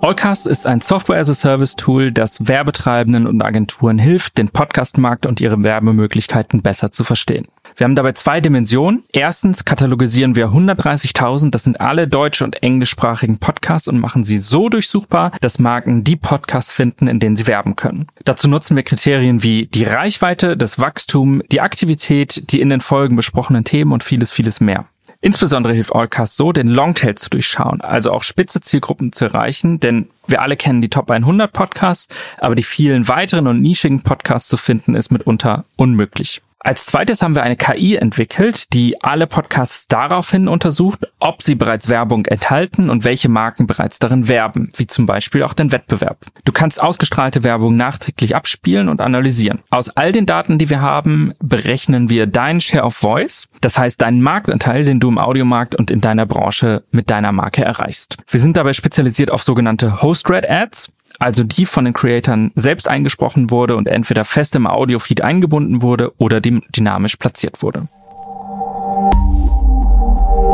Allcast 0.00 0.46
ist 0.46 0.66
ein 0.66 0.80
Software-as-a-Service-Tool, 0.80 2.12
das 2.12 2.48
Werbetreibenden 2.48 3.26
und 3.26 3.42
Agenturen 3.42 3.98
hilft, 3.98 4.38
den 4.38 4.48
Podcastmarkt 4.48 5.26
und 5.26 5.42
ihre 5.42 5.62
Werbemöglichkeiten 5.62 6.62
besser 6.62 6.92
zu 6.92 7.04
verstehen. 7.04 7.46
Wir 7.76 7.84
haben 7.84 7.96
dabei 7.96 8.12
zwei 8.12 8.40
Dimensionen. 8.40 9.02
Erstens 9.12 9.64
katalogisieren 9.64 10.36
wir 10.36 10.48
130.000, 10.48 11.50
das 11.50 11.64
sind 11.64 11.80
alle 11.80 12.06
deutsch- 12.06 12.42
und 12.42 12.62
englischsprachigen 12.62 13.38
Podcasts 13.38 13.88
und 13.88 13.98
machen 13.98 14.24
sie 14.24 14.38
so 14.38 14.68
durchsuchbar, 14.68 15.32
dass 15.40 15.58
Marken 15.58 16.04
die 16.04 16.16
Podcasts 16.16 16.72
finden, 16.72 17.08
in 17.08 17.20
denen 17.20 17.36
sie 17.36 17.46
werben 17.46 17.76
können. 17.76 18.06
Dazu 18.24 18.48
nutzen 18.48 18.76
wir 18.76 18.82
Kriterien 18.82 19.42
wie 19.42 19.66
die 19.66 19.84
Reichweite, 19.84 20.56
das 20.56 20.78
Wachstum, 20.78 21.42
die 21.50 21.60
Aktivität, 21.60 22.50
die 22.52 22.60
in 22.60 22.68
den 22.68 22.80
Folgen 22.80 23.16
besprochenen 23.16 23.64
Themen 23.64 23.92
und 23.92 24.02
vieles, 24.02 24.32
vieles 24.32 24.60
mehr. 24.60 24.86
Insbesondere 25.24 25.72
hilft 25.72 25.94
Allcast 25.94 26.36
so, 26.36 26.50
den 26.50 26.66
Longtail 26.66 27.14
zu 27.14 27.30
durchschauen, 27.30 27.80
also 27.80 28.10
auch 28.10 28.24
spitze 28.24 28.60
Zielgruppen 28.60 29.12
zu 29.12 29.26
erreichen, 29.26 29.78
denn 29.78 30.08
wir 30.26 30.42
alle 30.42 30.56
kennen 30.56 30.82
die 30.82 30.90
Top 30.90 31.12
100 31.12 31.52
Podcasts, 31.52 32.08
aber 32.38 32.56
die 32.56 32.64
vielen 32.64 33.06
weiteren 33.06 33.46
und 33.46 33.62
nischigen 33.62 34.02
Podcasts 34.02 34.48
zu 34.48 34.56
finden 34.56 34.96
ist 34.96 35.12
mitunter 35.12 35.64
unmöglich. 35.76 36.42
Als 36.64 36.86
zweites 36.86 37.22
haben 37.22 37.34
wir 37.34 37.42
eine 37.42 37.56
KI 37.56 37.96
entwickelt, 37.96 38.72
die 38.72 39.02
alle 39.02 39.26
Podcasts 39.26 39.88
daraufhin 39.88 40.46
untersucht, 40.46 41.00
ob 41.18 41.42
sie 41.42 41.56
bereits 41.56 41.88
Werbung 41.88 42.24
enthalten 42.26 42.88
und 42.88 43.02
welche 43.02 43.28
Marken 43.28 43.66
bereits 43.66 43.98
darin 43.98 44.28
werben, 44.28 44.72
wie 44.76 44.86
zum 44.86 45.04
Beispiel 45.04 45.42
auch 45.42 45.54
den 45.54 45.72
Wettbewerb. 45.72 46.18
Du 46.44 46.52
kannst 46.52 46.80
ausgestrahlte 46.80 47.42
Werbung 47.42 47.76
nachträglich 47.76 48.36
abspielen 48.36 48.88
und 48.88 49.00
analysieren. 49.00 49.58
Aus 49.70 49.88
all 49.88 50.12
den 50.12 50.24
Daten, 50.24 50.58
die 50.58 50.70
wir 50.70 50.80
haben, 50.80 51.34
berechnen 51.40 52.08
wir 52.08 52.28
deinen 52.28 52.60
Share 52.60 52.84
of 52.84 52.94
Voice, 52.94 53.48
das 53.60 53.76
heißt 53.76 54.00
deinen 54.00 54.22
Marktanteil, 54.22 54.84
den 54.84 55.00
du 55.00 55.08
im 55.08 55.18
Audiomarkt 55.18 55.74
und 55.74 55.90
in 55.90 56.00
deiner 56.00 56.26
Branche 56.26 56.84
mit 56.92 57.10
deiner 57.10 57.32
Marke 57.32 57.64
erreichst. 57.64 58.18
Wir 58.28 58.38
sind 58.38 58.56
dabei 58.56 58.72
spezialisiert 58.72 59.32
auf 59.32 59.42
sogenannte 59.42 60.00
Host-Read-Ads 60.00 60.92
also 61.22 61.44
die 61.44 61.66
von 61.66 61.84
den 61.84 61.94
Creatoren 61.94 62.50
selbst 62.56 62.88
eingesprochen 62.88 63.50
wurde 63.50 63.76
und 63.76 63.86
entweder 63.86 64.24
fest 64.24 64.56
im 64.56 64.66
Audiofeed 64.66 65.22
eingebunden 65.22 65.80
wurde 65.80 66.12
oder 66.18 66.40
dynamisch 66.40 67.16
platziert 67.16 67.62
wurde. 67.62 67.86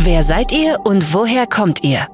Wer 0.01 0.23
seid 0.23 0.53
ihr 0.53 0.81
und 0.85 1.15
woher 1.15 1.47
kommt 1.47 1.83
ihr? 1.83 2.07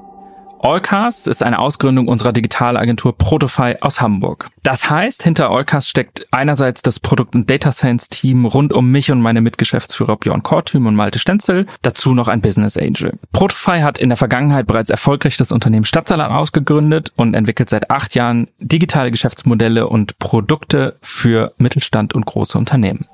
Allcast 0.59 1.27
ist 1.27 1.43
eine 1.43 1.59
Ausgründung 1.59 2.07
unserer 2.07 2.33
Digitalagentur 2.33 3.17
Protofy 3.17 3.75
aus 3.81 4.01
Hamburg. 4.01 4.49
Das 4.63 4.89
heißt, 4.89 5.21
hinter 5.21 5.51
Allcast 5.51 5.89
steckt 5.89 6.25
einerseits 6.31 6.81
das 6.81 6.99
Produkt- 6.99 7.35
und 7.35 7.49
Data 7.49 7.71
Science 7.71 8.09
Team 8.09 8.45
rund 8.45 8.73
um 8.73 8.91
mich 8.91 9.11
und 9.11 9.21
meine 9.21 9.41
Mitgeschäftsführer 9.41 10.17
Björn 10.17 10.43
Kortüm 10.43 10.87
und 10.87 10.95
Malte 10.95 11.19
Stenzel, 11.19 11.67
dazu 11.81 12.13
noch 12.13 12.27
ein 12.27 12.41
Business 12.41 12.77
Angel. 12.77 13.13
Protofy 13.31 13.81
hat 13.81 13.99
in 13.99 14.09
der 14.09 14.17
Vergangenheit 14.17 14.67
bereits 14.67 14.89
erfolgreich 14.89 15.37
das 15.37 15.51
Unternehmen 15.51 15.85
Stadtsalat 15.85 16.31
ausgegründet 16.31 17.11
und 17.15 17.35
entwickelt 17.35 17.69
seit 17.69 17.91
acht 17.91 18.15
Jahren 18.15 18.47
digitale 18.59 19.11
Geschäftsmodelle 19.11 19.87
und 19.87 20.17
Produkte 20.19 20.97
für 21.01 21.53
Mittelstand 21.57 22.13
und 22.13 22.25
große 22.25 22.57
Unternehmen. 22.57 23.05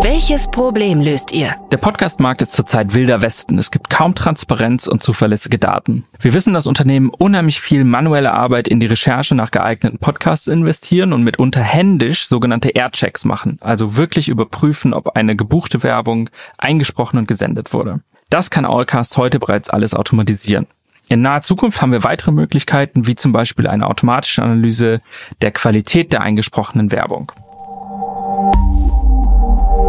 Welches 0.00 0.46
Problem 0.46 1.00
löst 1.00 1.32
ihr? 1.32 1.56
Der 1.72 1.76
Podcastmarkt 1.76 2.40
ist 2.40 2.52
zurzeit 2.52 2.94
wilder 2.94 3.20
Westen. 3.20 3.58
Es 3.58 3.72
gibt 3.72 3.90
kaum 3.90 4.14
Transparenz 4.14 4.86
und 4.86 5.02
zuverlässige 5.02 5.58
Daten. 5.58 6.04
Wir 6.20 6.34
wissen, 6.34 6.54
dass 6.54 6.68
Unternehmen 6.68 7.10
unheimlich 7.10 7.60
viel 7.60 7.82
manuelle 7.82 8.32
Arbeit 8.32 8.68
in 8.68 8.78
die 8.78 8.86
Recherche 8.86 9.34
nach 9.34 9.50
geeigneten 9.50 9.98
Podcasts 9.98 10.46
investieren 10.46 11.12
und 11.12 11.24
mitunter 11.24 11.62
händisch 11.62 12.28
sogenannte 12.28 12.70
Airchecks 12.70 13.24
machen, 13.24 13.58
also 13.60 13.96
wirklich 13.96 14.28
überprüfen, 14.28 14.94
ob 14.94 15.16
eine 15.16 15.34
gebuchte 15.34 15.82
Werbung 15.82 16.30
eingesprochen 16.58 17.18
und 17.18 17.26
gesendet 17.26 17.72
wurde. 17.72 18.00
Das 18.30 18.50
kann 18.50 18.64
Allcast 18.64 19.16
heute 19.16 19.40
bereits 19.40 19.68
alles 19.68 19.94
automatisieren. 19.94 20.68
In 21.08 21.22
naher 21.22 21.40
Zukunft 21.40 21.82
haben 21.82 21.90
wir 21.92 22.04
weitere 22.04 22.30
Möglichkeiten, 22.30 23.08
wie 23.08 23.16
zum 23.16 23.32
Beispiel 23.32 23.66
eine 23.66 23.86
automatische 23.86 24.44
Analyse 24.44 25.00
der 25.42 25.50
Qualität 25.50 26.12
der 26.12 26.20
eingesprochenen 26.20 26.92
Werbung. 26.92 27.32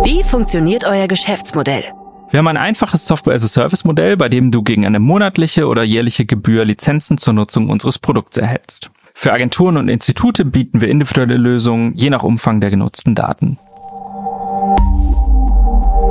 Wie 0.03 0.23
funktioniert 0.23 0.85
euer 0.85 1.07
Geschäftsmodell? 1.07 1.83
Wir 2.31 2.37
haben 2.37 2.47
ein 2.47 2.57
einfaches 2.57 3.05
Software-as-a-Service-Modell, 3.05 4.15
bei 4.15 4.29
dem 4.29 4.51
du 4.51 4.63
gegen 4.63 4.85
eine 4.85 4.99
monatliche 4.99 5.67
oder 5.67 5.83
jährliche 5.83 6.25
Gebühr 6.25 6.63
Lizenzen 6.63 7.17
zur 7.17 7.33
Nutzung 7.33 7.69
unseres 7.69 7.99
Produkts 7.99 8.37
erhältst. 8.37 8.91
Für 9.13 9.33
Agenturen 9.33 9.77
und 9.77 9.89
Institute 9.89 10.45
bieten 10.45 10.79
wir 10.79 10.87
individuelle 10.87 11.35
Lösungen, 11.35 11.95
je 11.95 12.09
nach 12.09 12.23
Umfang 12.23 12.61
der 12.61 12.69
genutzten 12.69 13.15
Daten. 13.15 13.57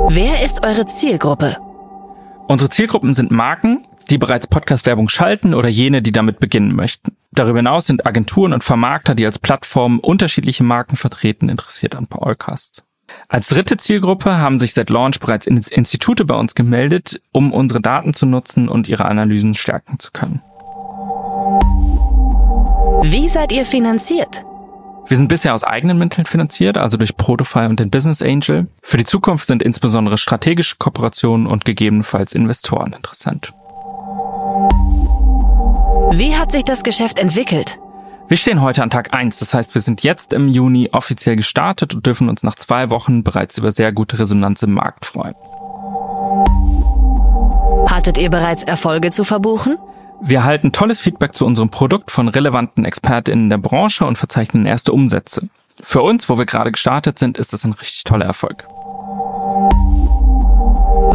Wer 0.09 0.43
ist 0.43 0.63
eure 0.63 0.85
Zielgruppe? 0.85 1.57
Unsere 2.47 2.69
Zielgruppen 2.69 3.13
sind 3.13 3.31
Marken, 3.31 3.87
die 4.09 4.17
bereits 4.17 4.47
Podcast-Werbung 4.47 5.09
schalten 5.09 5.53
oder 5.53 5.69
jene, 5.69 6.01
die 6.01 6.11
damit 6.11 6.39
beginnen 6.39 6.75
möchten. 6.75 7.15
Darüber 7.31 7.59
hinaus 7.59 7.87
sind 7.87 8.05
Agenturen 8.05 8.53
und 8.53 8.63
Vermarkter, 8.63 9.15
die 9.15 9.25
als 9.25 9.39
Plattform 9.39 9.99
unterschiedliche 9.99 10.63
Marken 10.63 10.95
vertreten, 10.95 11.47
interessiert 11.47 11.95
an 11.95 12.07
Podcasts. 12.07 12.83
Als 13.27 13.49
dritte 13.49 13.77
Zielgruppe 13.77 14.37
haben 14.37 14.59
sich 14.59 14.73
seit 14.73 14.89
Launch 14.89 15.19
bereits 15.19 15.47
Institute 15.47 16.25
bei 16.25 16.35
uns 16.35 16.55
gemeldet, 16.55 17.21
um 17.31 17.53
unsere 17.53 17.81
Daten 17.81 18.13
zu 18.13 18.25
nutzen 18.25 18.69
und 18.69 18.87
ihre 18.87 19.05
Analysen 19.05 19.53
stärken 19.53 19.99
zu 19.99 20.11
können. 20.11 20.41
Wie 23.03 23.29
seid 23.29 23.51
ihr 23.51 23.65
finanziert? 23.65 24.43
Wir 25.07 25.17
sind 25.17 25.27
bisher 25.27 25.55
aus 25.55 25.63
eigenen 25.63 25.97
Mitteln 25.97 26.25
finanziert, 26.25 26.77
also 26.77 26.97
durch 26.97 27.17
Protofy 27.17 27.65
und 27.65 27.79
den 27.79 27.89
Business 27.89 28.21
Angel. 28.21 28.67
Für 28.83 28.97
die 28.97 29.05
Zukunft 29.05 29.47
sind 29.47 29.63
insbesondere 29.63 30.19
strategische 30.19 30.75
Kooperationen 30.77 31.47
und 31.47 31.65
gegebenenfalls 31.65 32.33
Investoren 32.33 32.93
interessant. 32.93 33.51
Wie 36.11 36.35
hat 36.35 36.51
sich 36.51 36.63
das 36.63 36.83
Geschäft 36.83 37.17
entwickelt? 37.17 37.79
Wir 38.29 38.37
stehen 38.37 38.61
heute 38.61 38.83
an 38.83 38.91
Tag 38.91 39.11
eins, 39.11 39.39
das 39.39 39.55
heißt, 39.55 39.73
wir 39.73 39.81
sind 39.81 40.03
jetzt 40.03 40.33
im 40.33 40.49
Juni 40.49 40.89
offiziell 40.91 41.35
gestartet 41.35 41.95
und 41.95 42.05
dürfen 42.05 42.29
uns 42.29 42.43
nach 42.43 42.53
zwei 42.53 42.91
Wochen 42.91 43.23
bereits 43.23 43.57
über 43.57 43.71
sehr 43.71 43.91
gute 43.91 44.19
Resonanz 44.19 44.61
im 44.61 44.73
Markt 44.73 45.05
freuen. 45.05 45.33
Hattet 47.87 48.19
ihr 48.19 48.29
bereits 48.29 48.61
Erfolge 48.61 49.09
zu 49.09 49.23
verbuchen? 49.23 49.79
Wir 50.21 50.37
erhalten 50.37 50.71
tolles 50.71 50.99
Feedback 50.99 51.33
zu 51.33 51.43
unserem 51.43 51.69
Produkt 51.69 52.11
von 52.11 52.27
relevanten 52.27 52.85
ExpertInnen 52.85 53.49
der 53.49 53.57
Branche 53.57 54.05
und 54.05 54.19
verzeichnen 54.19 54.67
erste 54.67 54.93
Umsätze. 54.93 55.49
Für 55.81 56.03
uns, 56.03 56.29
wo 56.29 56.37
wir 56.37 56.45
gerade 56.45 56.71
gestartet 56.71 57.17
sind, 57.17 57.35
ist 57.39 57.51
das 57.51 57.65
ein 57.65 57.71
richtig 57.71 58.03
toller 58.03 58.25
Erfolg. 58.25 58.67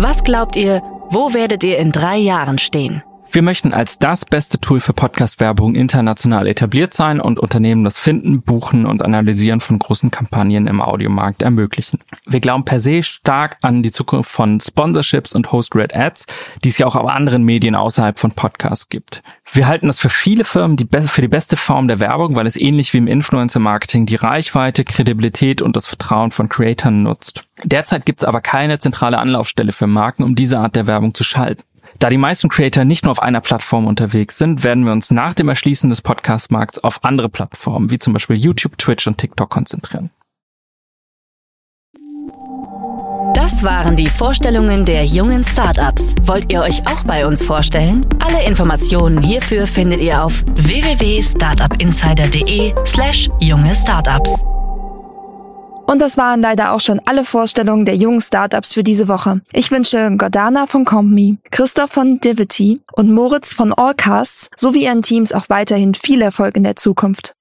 Was 0.03 0.25
glaubt 0.25 0.57
ihr, 0.57 0.83
wo 1.11 1.33
werdet 1.33 1.63
ihr 1.63 1.79
in 1.79 1.93
drei 1.93 2.17
Jahren 2.17 2.59
stehen? 2.59 3.05
Wir 3.35 3.43
möchten 3.43 3.73
als 3.73 3.99
das 3.99 4.25
beste 4.25 4.61
Tool 4.61 4.79
für 4.79 4.93
Podcast-Werbung 4.93 5.75
international 5.75 6.47
etabliert 6.47 6.95
sein 6.95 7.21
und 7.21 7.41
Unternehmen 7.41 7.83
das 7.83 7.99
Finden, 7.99 8.43
Buchen 8.43 8.87
und 8.87 9.03
Analysieren 9.03 9.59
von 9.59 9.81
großen 9.81 10.13
Kampagnen 10.13 10.69
im 10.69 10.81
Audiomarkt 10.81 11.43
ermöglichen. 11.43 11.99
Wir 12.27 12.39
glauben 12.39 12.65
per 12.65 12.79
se 12.79 13.03
stark 13.03 13.57
an 13.63 13.83
die 13.83 13.91
Zukunft 13.91 14.31
von 14.31 14.61
Sponsorships 14.61 15.35
und 15.35 15.51
Host-Read 15.51 15.97
Ads, 15.97 16.27
die 16.63 16.69
es 16.69 16.79
ja 16.79 16.87
auch 16.87 16.95
auf 16.95 17.09
anderen 17.11 17.43
Medien 17.43 17.75
außerhalb 17.75 18.21
von 18.21 18.31
Podcasts 18.31 18.89
gibt. 18.89 19.25
Wir 19.53 19.67
halten 19.67 19.89
das 19.89 19.99
für 19.99 20.11
viele 20.11 20.45
Firmen 20.45 20.77
die 20.77 20.87
für 20.87 21.21
die 21.21 21.27
beste 21.27 21.57
Form 21.57 21.89
der 21.89 21.99
Werbung, 21.99 22.37
weil 22.37 22.47
es 22.47 22.55
ähnlich 22.55 22.95
wie 22.95 22.99
im 22.99 23.09
Influencer-Marketing 23.09 24.07
die 24.07 24.15
Reichweite, 24.15 24.85
Kredibilität 24.85 25.61
und 25.61 25.75
das 25.75 25.89
Vertrauen 25.89 26.31
von 26.31 26.49
Creatern 26.49 27.03
nutzt. 27.03 27.47
Derzeit 27.65 28.07
gibt 28.07 28.21
es 28.21 28.25
aber 28.25 28.41
keine 28.41 28.79
zentrale 28.79 29.19
Anlaufstelle 29.19 29.73
für 29.73 29.89
Marken, 29.89 30.23
um 30.23 30.37
diese 30.37 30.61
Art 30.61 30.77
der 30.77 30.87
Werbung 30.87 31.15
zu 31.15 31.25
schalten. 31.25 31.65
Da 32.05 32.11
die 32.11 32.19
meisten 32.19 32.51
Creator 32.51 32.85
nicht 32.85 33.05
nur 33.05 33.13
auf 33.13 33.23
einer 33.23 33.41
Plattform 33.41 33.87
unterwegs 33.87 34.37
sind, 34.37 34.63
werden 34.63 34.85
wir 34.85 34.93
uns 34.93 35.11
nach 35.11 35.33
dem 35.33 35.49
Erschließen 35.49 35.89
des 35.89 36.03
Podcast-Markts 36.03 36.85
auf 36.85 37.03
andere 37.03 37.31
Plattformen, 37.31 37.91
wie 37.91 37.99
zum 37.99 38.13
Beispiel 38.13 38.37
YouTube, 38.37 38.77
Twitch 38.77 39.07
und 39.07 39.17
TikTok 39.17 39.49
konzentrieren. 39.49 40.11
Das 43.33 43.63
waren 43.63 43.97
die 43.97 44.07
Vorstellungen 44.07 44.85
der 44.85 45.07
jungen 45.07 45.43
Startups. 45.43 46.15
Wollt 46.25 46.53
ihr 46.53 46.61
euch 46.61 46.87
auch 46.87 47.05
bei 47.05 47.27
uns 47.27 47.43
vorstellen? 47.43 48.05
Alle 48.23 48.45
Informationen 48.47 49.23
hierfür 49.23 49.67
findet 49.67 50.03
ihr 50.03 50.23
auf 50.23 50.45
www.startupinsider.de 50.57 52.75
slash 52.85 53.31
junge 53.41 53.75
Startups. 53.75 54.45
Und 55.87 56.01
das 56.01 56.17
waren 56.17 56.41
leider 56.41 56.73
auch 56.73 56.81
schon 56.81 57.01
alle 57.05 57.25
Vorstellungen 57.25 57.85
der 57.85 57.97
jungen 57.97 58.21
Startups 58.21 58.73
für 58.73 58.83
diese 58.83 59.07
Woche. 59.09 59.41
Ich 59.53 59.71
wünsche 59.71 60.17
Gordana 60.17 60.67
von 60.67 60.85
CompMe, 60.85 61.37
Christoph 61.51 61.93
von 61.93 62.21
Divity 62.21 62.81
und 62.93 63.13
Moritz 63.13 63.53
von 63.53 63.73
Allcasts 63.73 64.49
sowie 64.57 64.85
ihren 64.85 65.03
Teams 65.03 65.33
auch 65.33 65.49
weiterhin 65.49 65.95
viel 65.95 66.23
Erfolg 66.23 66.57
in 66.57 66.65
der 66.65 66.77
Zukunft. 66.77 67.35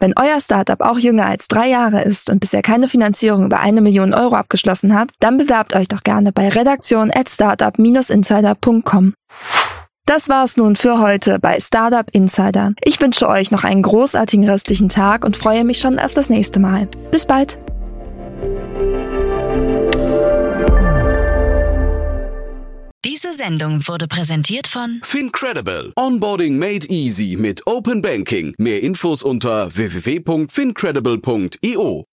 Wenn 0.00 0.14
euer 0.16 0.38
Startup 0.40 0.80
auch 0.80 0.98
jünger 0.98 1.26
als 1.26 1.48
drei 1.48 1.68
Jahre 1.68 2.02
ist 2.02 2.30
und 2.30 2.38
bisher 2.38 2.62
keine 2.62 2.86
Finanzierung 2.86 3.44
über 3.44 3.58
eine 3.58 3.80
Million 3.80 4.14
Euro 4.14 4.36
abgeschlossen 4.36 4.94
hat, 4.94 5.10
dann 5.18 5.38
bewerbt 5.38 5.74
euch 5.74 5.88
doch 5.88 6.04
gerne 6.04 6.30
bei 6.30 6.48
redaktion 6.48 7.10
at 7.12 7.28
startup-insider.com. 7.28 9.14
Das 10.08 10.28
war's 10.30 10.56
nun 10.56 10.74
für 10.74 10.98
heute 11.00 11.38
bei 11.38 11.60
Startup 11.60 12.08
Insider. 12.12 12.72
Ich 12.82 12.98
wünsche 12.98 13.28
euch 13.28 13.50
noch 13.50 13.62
einen 13.62 13.82
großartigen 13.82 14.48
restlichen 14.48 14.88
Tag 14.88 15.22
und 15.22 15.36
freue 15.36 15.64
mich 15.64 15.80
schon 15.80 15.98
auf 15.98 16.14
das 16.14 16.30
nächste 16.30 16.60
Mal. 16.60 16.86
Bis 17.10 17.26
bald! 17.26 17.58
Diese 23.04 23.34
Sendung 23.34 23.86
wurde 23.86 24.08
präsentiert 24.08 24.66
von 24.66 25.02
Fincredible. 25.04 25.92
Onboarding 25.94 26.58
made 26.58 26.86
easy 26.88 27.36
mit 27.38 27.66
Open 27.66 28.00
Banking. 28.00 28.54
Mehr 28.56 28.82
Infos 28.82 29.22
unter 29.22 29.76
www.fincredible.io. 29.76 32.06